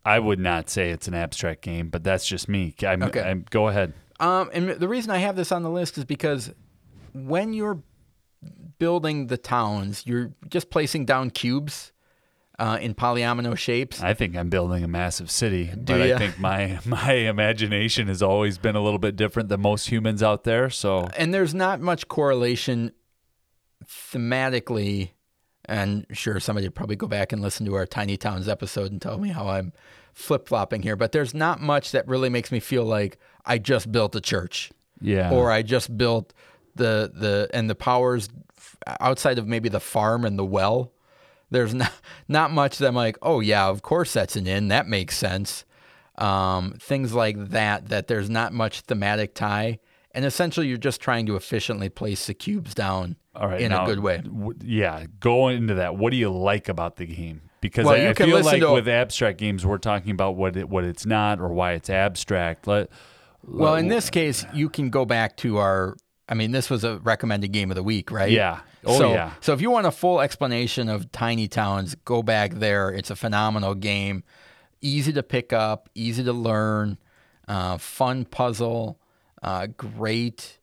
[0.05, 2.75] I would not say it's an abstract game, but that's just me.
[2.85, 3.21] I'm, Okay.
[3.23, 3.93] I'm, go ahead.
[4.19, 6.53] Um, and the reason I have this on the list is because
[7.13, 7.81] when you're
[8.77, 11.91] building the towns, you're just placing down cubes
[12.57, 14.01] uh, in polyomino shapes.
[14.01, 16.15] I think I'm building a massive city, but ya?
[16.15, 20.23] I think my my imagination has always been a little bit different than most humans
[20.23, 20.69] out there.
[20.69, 22.91] So and there's not much correlation
[23.85, 25.11] thematically.
[25.67, 29.01] And sure, somebody would probably go back and listen to our Tiny Towns episode and
[29.01, 29.73] tell me how I'm
[30.13, 30.95] flip flopping here.
[30.95, 34.71] But there's not much that really makes me feel like I just built a church
[35.01, 36.33] yeah, or I just built
[36.75, 38.29] the the and the powers
[38.99, 40.91] outside of maybe the farm and the well.
[41.51, 41.91] There's not
[42.27, 44.67] not much that I'm like, oh yeah, of course that's an inn.
[44.69, 45.65] That makes sense.
[46.17, 47.89] Um, things like that.
[47.89, 49.79] That there's not much thematic tie,
[50.13, 53.83] and essentially you're just trying to efficiently place the cubes down all right, in now,
[53.83, 54.17] a good way.
[54.19, 55.97] w- Yeah, go into that.
[55.97, 57.41] What do you like about the game?
[57.59, 60.69] Because Well, I, I feel like to- with abstract games, we're talking about what it,
[60.69, 62.65] what it's not or why it's abstract.
[62.67, 62.89] Let
[63.43, 65.97] Well, in this case, you can go back to our.
[66.29, 68.31] I mean, this was a recommended game of the week, right?
[68.31, 68.61] Yeah.
[68.85, 69.31] Oh, so, yeah.
[69.41, 72.89] So if you want a full explanation of Tiny Towns, go back there.
[72.89, 74.23] It's a phenomenal game,
[74.81, 76.97] easy to pick up, easy to learn,
[77.47, 78.99] uh, fun puzzle,
[79.43, 80.59] uh, great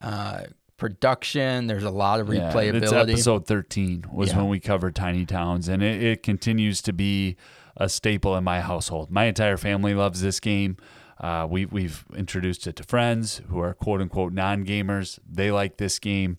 [0.00, 0.42] uh,
[0.76, 1.66] production.
[1.66, 2.82] There's a lot of Yeah, replayability.
[2.82, 4.38] It's episode 13 was Yeah.
[4.38, 7.36] when we covered Tiny Towns, and it, it continues to be
[7.76, 9.10] a staple in my household.
[9.10, 10.76] My entire family loves this game.
[11.18, 15.18] Uh, we, we've introduced it to friends who are quote unquote non gamers.
[15.30, 16.38] They like this game.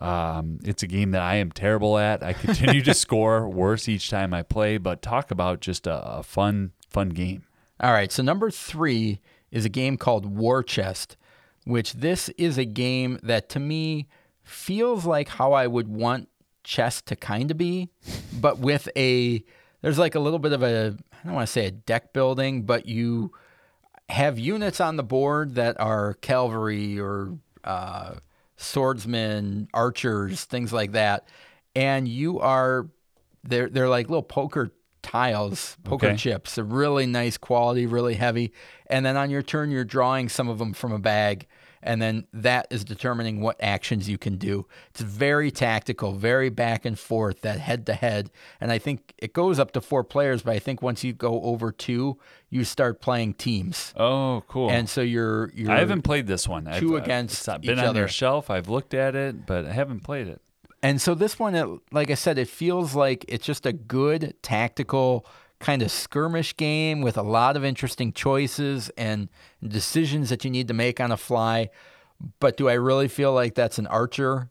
[0.00, 2.22] Um, it's a game that I am terrible at.
[2.22, 6.22] I continue to score worse each time I play, but talk about just a, a
[6.22, 7.44] fun, fun game.
[7.80, 9.20] All right, so number three
[9.50, 11.16] is a game called War Chest,
[11.64, 14.06] which this is a game that to me
[14.42, 16.28] feels like how I would want
[16.62, 17.90] chess to kind of be,
[18.40, 19.42] but with a
[19.82, 22.62] there's like a little bit of a I don't want to say a deck building,
[22.62, 23.32] but you
[24.08, 28.14] have units on the board that are cavalry or uh,
[28.56, 31.28] swordsmen, archers, things like that,
[31.74, 32.88] and you are
[33.44, 36.16] they're they're like little poker tiles, poker Okay.
[36.16, 36.56] chips.
[36.56, 38.52] They're really nice quality, really heavy.
[38.88, 41.46] And then on your turn, you're drawing some of them from a bag,
[41.82, 44.66] and then that is determining what actions you can do.
[44.90, 48.30] It's very tactical, very back and forth, that head to head.
[48.60, 51.42] And I think it goes up to four players, but I think once you go
[51.42, 52.18] over two,
[52.50, 53.92] you start playing teams.
[53.96, 54.70] Oh, cool.
[54.70, 56.66] And so you're you're I haven't played this one.
[56.66, 58.00] I've, two I've- uh, against it's uh, been each on other.
[58.00, 58.50] your shelf.
[58.50, 60.40] I've looked at it, but I haven't played it.
[60.82, 64.34] And so this one, it, like I said, it feels like it's just a good
[64.42, 65.26] tactical
[65.58, 69.28] kind of skirmish game with a lot of interesting choices and
[69.66, 71.70] decisions that you need to make on a fly.
[72.40, 74.50] But do I really feel like that's an archer?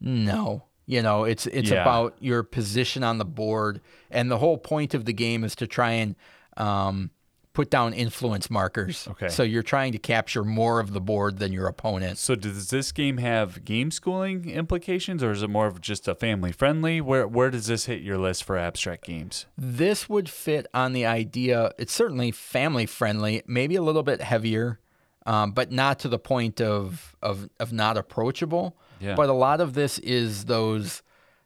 [0.00, 0.64] No.
[0.86, 1.82] You know, it's it's Yeah.
[1.82, 3.80] about your position on the board,
[4.10, 6.14] and the whole point of the game is to try and
[6.56, 7.10] um,
[7.56, 9.08] put down influence markers.
[9.12, 9.30] Okay.
[9.30, 12.18] So you're trying to capture more of the board than your opponent.
[12.18, 16.14] So does this game have game schooling implications, or is it more of just a
[16.14, 17.00] family friendly?
[17.00, 19.46] Where where does this hit your list for abstract games?
[19.56, 21.72] This would fit on the idea.
[21.78, 24.78] It's certainly family friendly, maybe a little bit heavier,
[25.24, 28.76] um, but not to the point of of of not approachable.
[29.00, 29.14] Yeah.
[29.14, 31.02] But a lot of this is those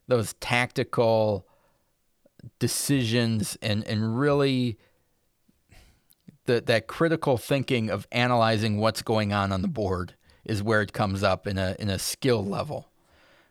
[0.08, 1.46] those tactical
[2.58, 4.76] decisions and and really
[6.47, 10.14] the, that critical thinking of analyzing what's going on on the board
[10.45, 12.91] is where it comes up in a in a skill level.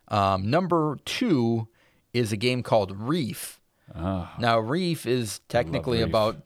[0.08, 1.68] Um, number two
[2.14, 3.60] is a game called Reef.
[3.96, 6.08] Oh, Now, Reef is technically Reef.
[6.08, 6.38] about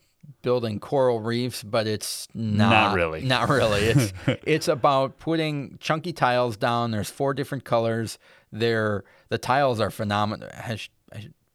[0.42, 3.22] building coral reefs, but it's not, Not really.
[3.24, 3.82] Not really.
[3.82, 4.14] It's
[4.46, 6.92] it's about putting chunky tiles down.
[6.92, 8.18] There's four different colors.
[8.52, 10.50] They're the tiles are phenomenal.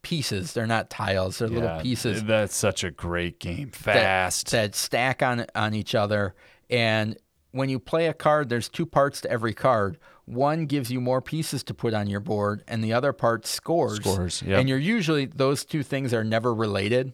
[0.01, 0.53] Pieces.
[0.53, 1.39] They're not tiles.
[1.39, 3.69] They're little pieces That's such a great game.
[3.83, 4.51] that- Fast.
[4.51, 6.35] that, stack on on each other.
[6.69, 7.17] And
[7.51, 9.97] when you play a card, there's two parts to every card.
[10.25, 13.97] One gives you more pieces to put on your board, and the other part scores.
[13.97, 14.59] Scores, yep.
[14.59, 17.13] And you're usually those two things are never related.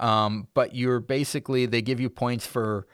[0.00, 2.86] Um, but you're basically they give you points for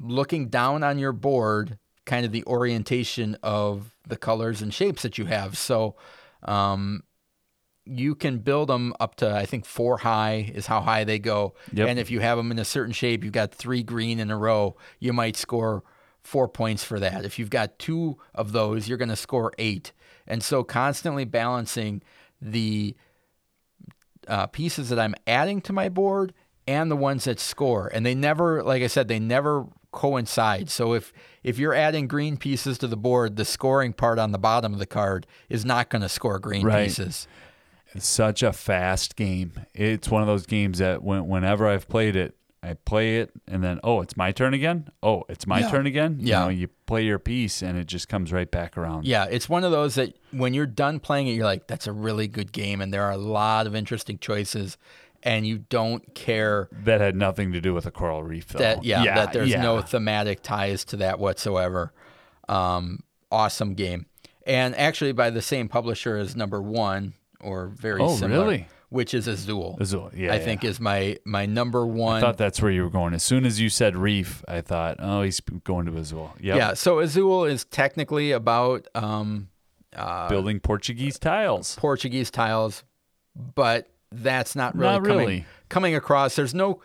[0.00, 5.16] looking down on your board, kind of the orientation of the colors and shapes that
[5.18, 5.56] you have.
[5.56, 5.94] So.
[6.42, 7.04] Um,
[7.86, 11.54] you can build them up to I think four high is how high they go.
[11.72, 11.88] Yep.
[11.88, 14.36] And if you have them in a certain shape, you've got three green in a
[14.38, 15.82] row, you might score
[16.22, 17.24] four points for that.
[17.24, 19.92] If you've got two of those, you're going to score eight.
[20.26, 22.00] And so constantly balancing
[22.40, 22.96] the
[24.26, 26.32] uh, pieces that I'm adding to my board
[26.66, 27.88] and the ones that score.
[27.92, 30.70] And they never, like I said, they never coincide.
[30.70, 31.12] So if
[31.42, 34.78] if you're adding green pieces to the board, the scoring part on the bottom of
[34.78, 36.86] the card is not going to score green Right.
[36.86, 37.28] pieces.
[37.94, 39.52] It's such a fast game.
[39.74, 43.62] It's one of those games that when, whenever I've played it, I play it and
[43.62, 44.88] then oh, it's my turn again.
[45.02, 45.70] Oh, it's my Yeah.
[45.70, 46.16] turn again.
[46.20, 46.40] Yeah.
[46.40, 49.04] You know, you play your piece and it just comes right back around.
[49.06, 51.92] Yeah, it's one of those that when you're done playing it, you're like, that's a
[51.92, 54.78] really good game, and there are a lot of interesting choices,
[55.22, 58.58] and you don't care That had nothing to do with a coral reef though.
[58.60, 59.60] that yeah, that there's yeah.
[59.62, 61.92] no thematic ties to that whatsoever.
[62.48, 64.06] Um, awesome game,
[64.46, 68.68] and actually by the same publisher as number one or very Oh, similar, really?
[68.90, 69.76] which is Azul.
[69.80, 70.44] Azul, yeah, I yeah.
[70.44, 72.16] think is my my number one.
[72.18, 73.14] I thought that's where you were going.
[73.14, 76.32] As soon as you said reef, I thought, oh, he's going to Azul.
[76.40, 76.56] Yep.
[76.56, 79.48] Yeah, so Azul is technically about um,
[79.94, 81.76] uh, Building Portuguese tiles.
[81.76, 82.84] Portuguese tiles,
[83.34, 85.44] but that's not really Not coming really.
[85.68, 86.36] coming across.
[86.36, 86.80] There's no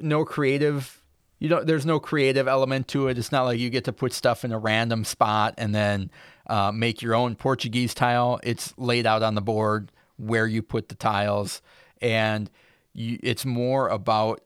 [0.00, 1.02] no creative.
[1.40, 1.66] You don't.
[1.66, 3.16] There's no creative element to it.
[3.18, 6.10] It's not like you get to put stuff in a random spot and then
[6.48, 8.40] uh, make your own Portuguese tile.
[8.42, 11.62] It's laid out on the board where you put the tiles,
[12.00, 12.50] and
[12.92, 14.40] you, it's more about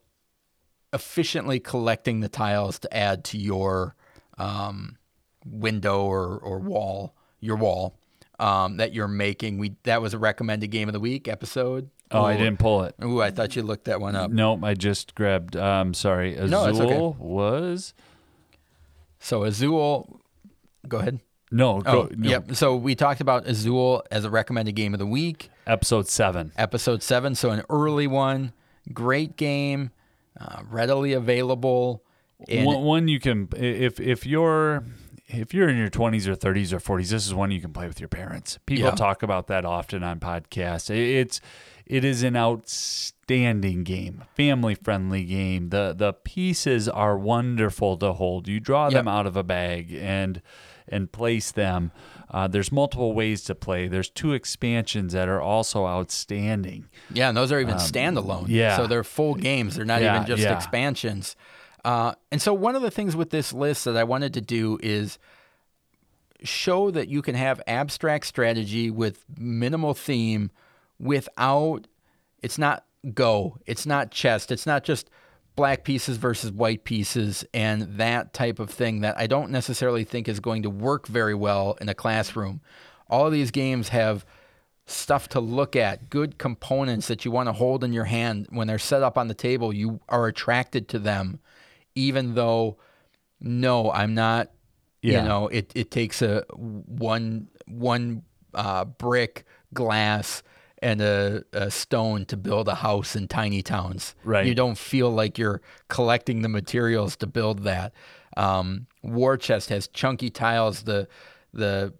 [0.92, 3.96] efficiently collecting the tiles to add to your
[4.38, 4.98] um,
[5.46, 7.98] window or, or wall, your wall
[8.38, 9.58] um, that you're making.
[9.58, 11.90] We that was a recommended game of the week episode.
[12.10, 12.94] Oh, I didn't pull it.
[13.02, 14.30] Ooh, I thought you looked that one up.
[14.30, 15.56] Nope, I just grabbed.
[15.56, 17.18] Um, sorry, Azul No, okay.
[17.18, 17.94] was
[19.18, 20.20] So Azul,
[20.86, 21.20] go ahead.
[21.52, 22.54] No, Oh, no, yep.
[22.56, 26.50] So we talked about Azul as a recommended game of the week, episode seven.
[26.56, 27.34] episode seven.
[27.34, 28.52] So an early one,
[28.92, 29.90] great game,
[30.40, 32.02] uh, readily available.
[32.48, 34.84] One, one you can if if you're
[35.28, 37.86] if you're in your 20s or 30s or 40s this is one you can play
[37.86, 38.90] with your parents people Yeah.
[38.96, 41.40] talk about that often on podcasts it's
[41.86, 48.48] it is an outstanding game family friendly game the the pieces are wonderful to hold
[48.48, 50.42] you draw them out of a bag and
[50.88, 51.92] and place them
[52.30, 57.36] uh, there's multiple ways to play there's two expansions that are also outstanding Yeah, and
[57.36, 58.44] those are even standalone.
[58.44, 58.76] Um, yeah.
[58.76, 59.76] So they're full games.
[59.76, 60.56] They're not Yeah, even just yeah.
[60.56, 61.36] expansions.
[61.84, 64.78] Uh, and so, one of the things with this list that I wanted to do
[64.82, 65.18] is
[66.42, 70.50] show that you can have abstract strategy with minimal theme
[70.98, 71.86] without,
[72.42, 75.10] it's not go, it's not chess, it's not just
[75.54, 80.28] black pieces versus white pieces and that type of thing that I don't necessarily think
[80.28, 82.60] is going to work very well in a classroom.
[83.08, 84.24] All of these games have
[84.86, 88.66] stuff to look at, good components that you want to hold in your hand when
[88.66, 89.72] they're set up on the table.
[89.72, 91.40] You are attracted to them,
[91.94, 92.78] even though,
[93.40, 94.50] no, I'm not.
[95.02, 95.22] Yeah.
[95.22, 98.22] You know, it, it takes a one one
[98.54, 99.44] uh, brick,
[99.74, 100.42] glass,
[100.82, 104.14] and a, a stone to build a house in tiny towns.
[104.24, 104.44] Right.
[104.46, 107.92] You don't feel like you're collecting the materials to build that.
[108.36, 110.82] Um, War Chest has chunky tiles.
[110.82, 111.06] The
[111.54, 111.94] the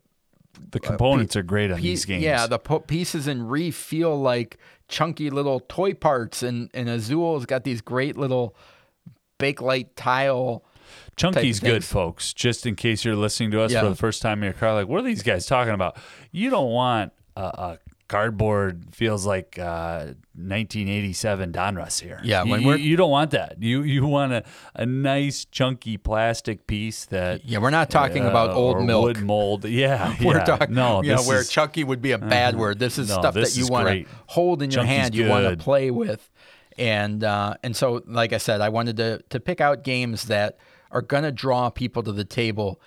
[0.71, 2.23] The components are great on these games.
[2.25, 4.59] Yeah, the po- pieces in Reef feel like
[4.89, 8.55] chunky little toy parts, and, and Azul's got these great little
[9.39, 10.65] Bakelite tile.
[11.17, 12.33] Chunky's good, folks.
[12.33, 13.81] Just in case you're listening to us Yeah.
[13.83, 15.97] for the first time in your car, like, what are these guys talking about?
[16.31, 17.79] You don't want a, a
[18.13, 22.21] cardboard feels like uh, 1987 Donruss here.
[22.23, 23.57] Yeah, you, when you- we're- you don't want that.
[23.61, 24.45] You you want a,
[24.75, 29.05] a nice chunky plastic piece that Yeah, we're not talking uh, about old or milk.
[29.05, 29.65] wood mold.
[29.65, 30.45] Yeah, We're yeah.
[30.45, 32.79] talking, no, you know, this where is- chunky would be a bad word.
[32.79, 35.29] This is No, stuff this that you want to hold in your Chunky's hand, you
[35.29, 36.31] want to play with,
[36.79, 40.59] and uh, and so, like I said, I wanted to to pick out games that
[40.91, 42.81] are gonna draw people to the table,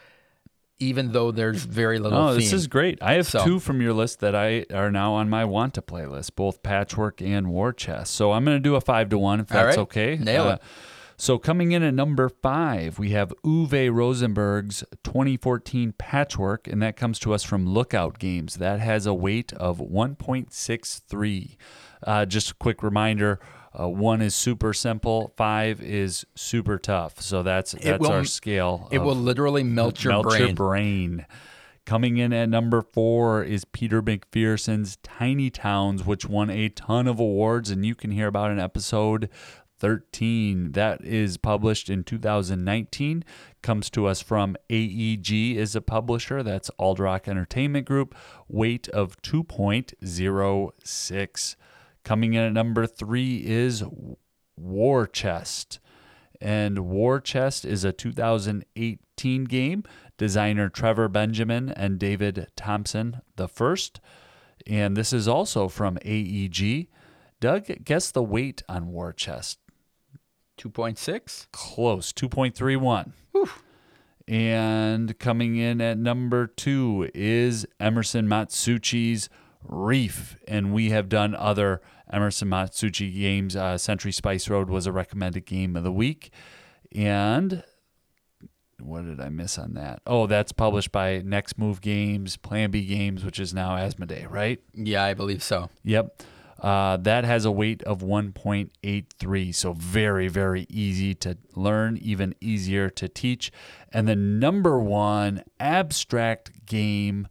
[0.80, 2.18] even though there's very little.
[2.18, 2.40] Oh, theme.
[2.42, 3.02] this is great.
[3.02, 5.82] I have So- two from your list that I are now on my want to
[5.82, 8.14] playlist, both Patchwork and War Chest.
[8.14, 9.82] So I'm going to do a five to one if All that's right.
[9.84, 10.18] okay.
[10.18, 10.62] Nail it.
[11.18, 17.20] So coming in at number five, we have Uwe Rosenberg's 2014 Patchwork, and that comes
[17.20, 18.56] to us from Lookout Games.
[18.56, 21.56] That has a weight of 1.63.
[22.04, 23.40] Uh, just a quick reminder.
[23.78, 25.34] Uh, one is super simple.
[25.36, 27.20] Five is super tough.
[27.22, 28.88] So that's that's will- our scale.
[28.92, 30.42] It will literally melt your melt brain.
[30.42, 31.26] your brain.
[31.86, 37.20] Coming in at number four is Peter McPherson's Tiny Towns, which won a ton of
[37.20, 39.30] awards, and you can hear about in episode
[39.78, 40.72] 13.
[40.72, 43.24] That is published in 2019.
[43.62, 46.42] Comes to us from AEG is a publisher.
[46.42, 48.16] That's Alderac Entertainment Group.
[48.48, 51.56] Weight of 2.06.
[52.06, 53.84] Coming in at number three is
[54.56, 55.80] War Chest.
[56.40, 59.84] And War Chest is a 2018 game.
[60.16, 64.00] Designer Trevor Benjamin and David Thompson the first.
[64.68, 66.88] And this is also from AEG.
[67.40, 69.58] Doug, guess the weight on War Chest.
[70.58, 71.48] Two point six.
[71.52, 73.14] Close, 2.31.
[74.28, 79.28] And coming in at number two is Emerson Matsuuchi's
[79.64, 80.38] Reef.
[80.48, 81.82] And we have done other
[82.12, 83.56] Emerson Matsuuchi games.
[83.56, 86.32] Uh, Century Spice Road was a recommended game of the week.
[86.94, 87.64] And
[88.80, 90.02] what did I miss on that?
[90.06, 94.60] Oh, that's published by Next Move Games, Plan B Games, which is now Asmodee, right?
[94.74, 95.70] Yeah, I believe so.
[95.84, 96.24] Yep.
[96.60, 99.56] Uh, that has a weight of 1.83.
[99.56, 103.52] So very, very easy to learn, even easier to teach.
[103.92, 107.28] And the number one abstract game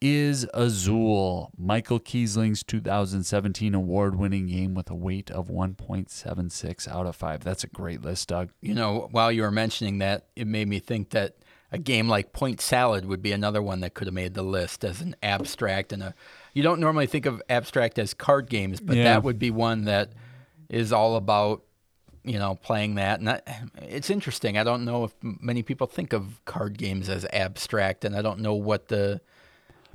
[0.00, 7.16] is Azul, Michael Kiesling's 2017 award winning game with a weight of 1.76 out of
[7.16, 7.42] 5.
[7.42, 8.50] That's a great list, Doug.
[8.60, 11.36] You know, while you were mentioning that, it made me think that
[11.72, 14.84] a game like Point Salad would be another one that could have made the list
[14.84, 16.14] as an abstract and a.
[16.54, 19.04] You don't normally think of abstract as card games, but Yeah.
[19.04, 20.12] that would be one that
[20.68, 21.62] is all about,
[22.22, 23.18] you know, playing that.
[23.18, 23.48] And that,
[23.82, 24.56] it's interesting.
[24.58, 28.40] I don't know if many people think of card games as abstract, and I don't
[28.40, 29.20] know what the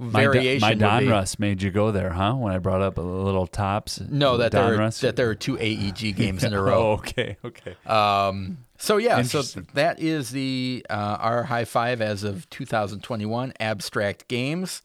[0.01, 0.83] My, variation my would be.
[1.09, 2.33] Donruss made you go there, huh?
[2.33, 3.99] When I brought up a little Topps.
[4.01, 6.91] No, that there, are, that there are two AEG games in a Oh, row.
[6.93, 7.75] okay, okay.
[7.85, 9.43] Um, so yeah, so
[9.75, 14.81] that is the uh, our high five as of 2021 abstract games.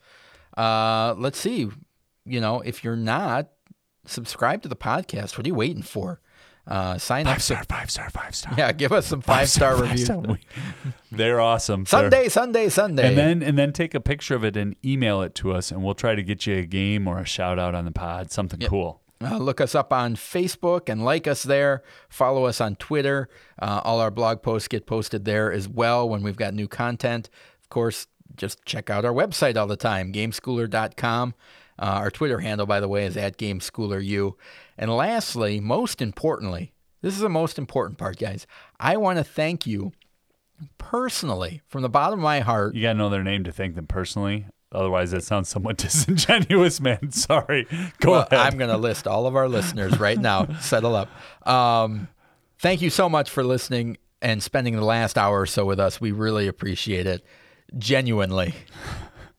[0.55, 1.69] Uh, let's see,
[2.27, 3.49] you know, if you're not
[4.07, 6.21] subscribe to the podcast, what are you waiting for?
[6.67, 7.35] Uh, sign up.
[7.35, 8.55] Five star, five star, five star.
[8.59, 10.11] Yeah, give us some five star reviews.
[11.13, 11.85] They're awesome.
[11.85, 13.09] They're- Sunday, Sunday, Sunday.
[13.09, 15.85] and then and then take a picture of it and email it to us, and
[15.85, 18.61] we'll try to get you a game or a shout out on the pod, something
[18.61, 19.01] cool.
[19.23, 21.83] Uh, look us up on Facebook and like us there.
[22.09, 23.29] Follow us on Twitter.
[23.59, 27.31] Uh, all our blog posts get posted there as well when we've got new content.
[27.63, 31.35] Of course, just check out our website all the time, gameschooler.com.
[31.79, 34.33] Uh, our Twitter handle, by the way, is at GameSchoolerU.
[34.79, 36.73] And lastly, most importantly,
[37.03, 38.47] this is the most important part, guys.
[38.81, 39.93] I want to thank you
[40.79, 42.75] personally from the bottom of my heart.
[42.75, 44.47] You gotta know their name to thank them personally.
[44.73, 47.11] Otherwise, that sounds somewhat disingenuous, man.
[47.13, 47.67] Sorry.
[48.01, 48.41] Go Well, ahead.
[48.53, 50.47] I'm going to list all of our listeners right now.
[50.61, 51.09] Settle up.
[51.49, 52.09] Um,
[52.59, 56.01] thank you so much for listening and spending the last hour or so with us.
[56.01, 57.25] We really appreciate it.
[57.79, 58.55] Genuinely.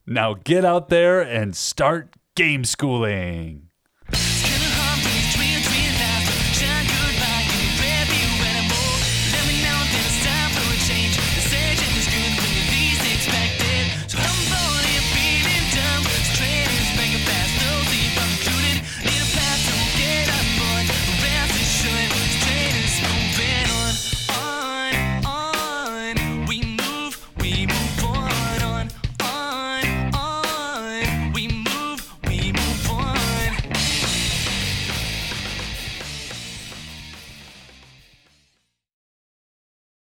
[0.07, 3.66] Now get out there and start game schooling.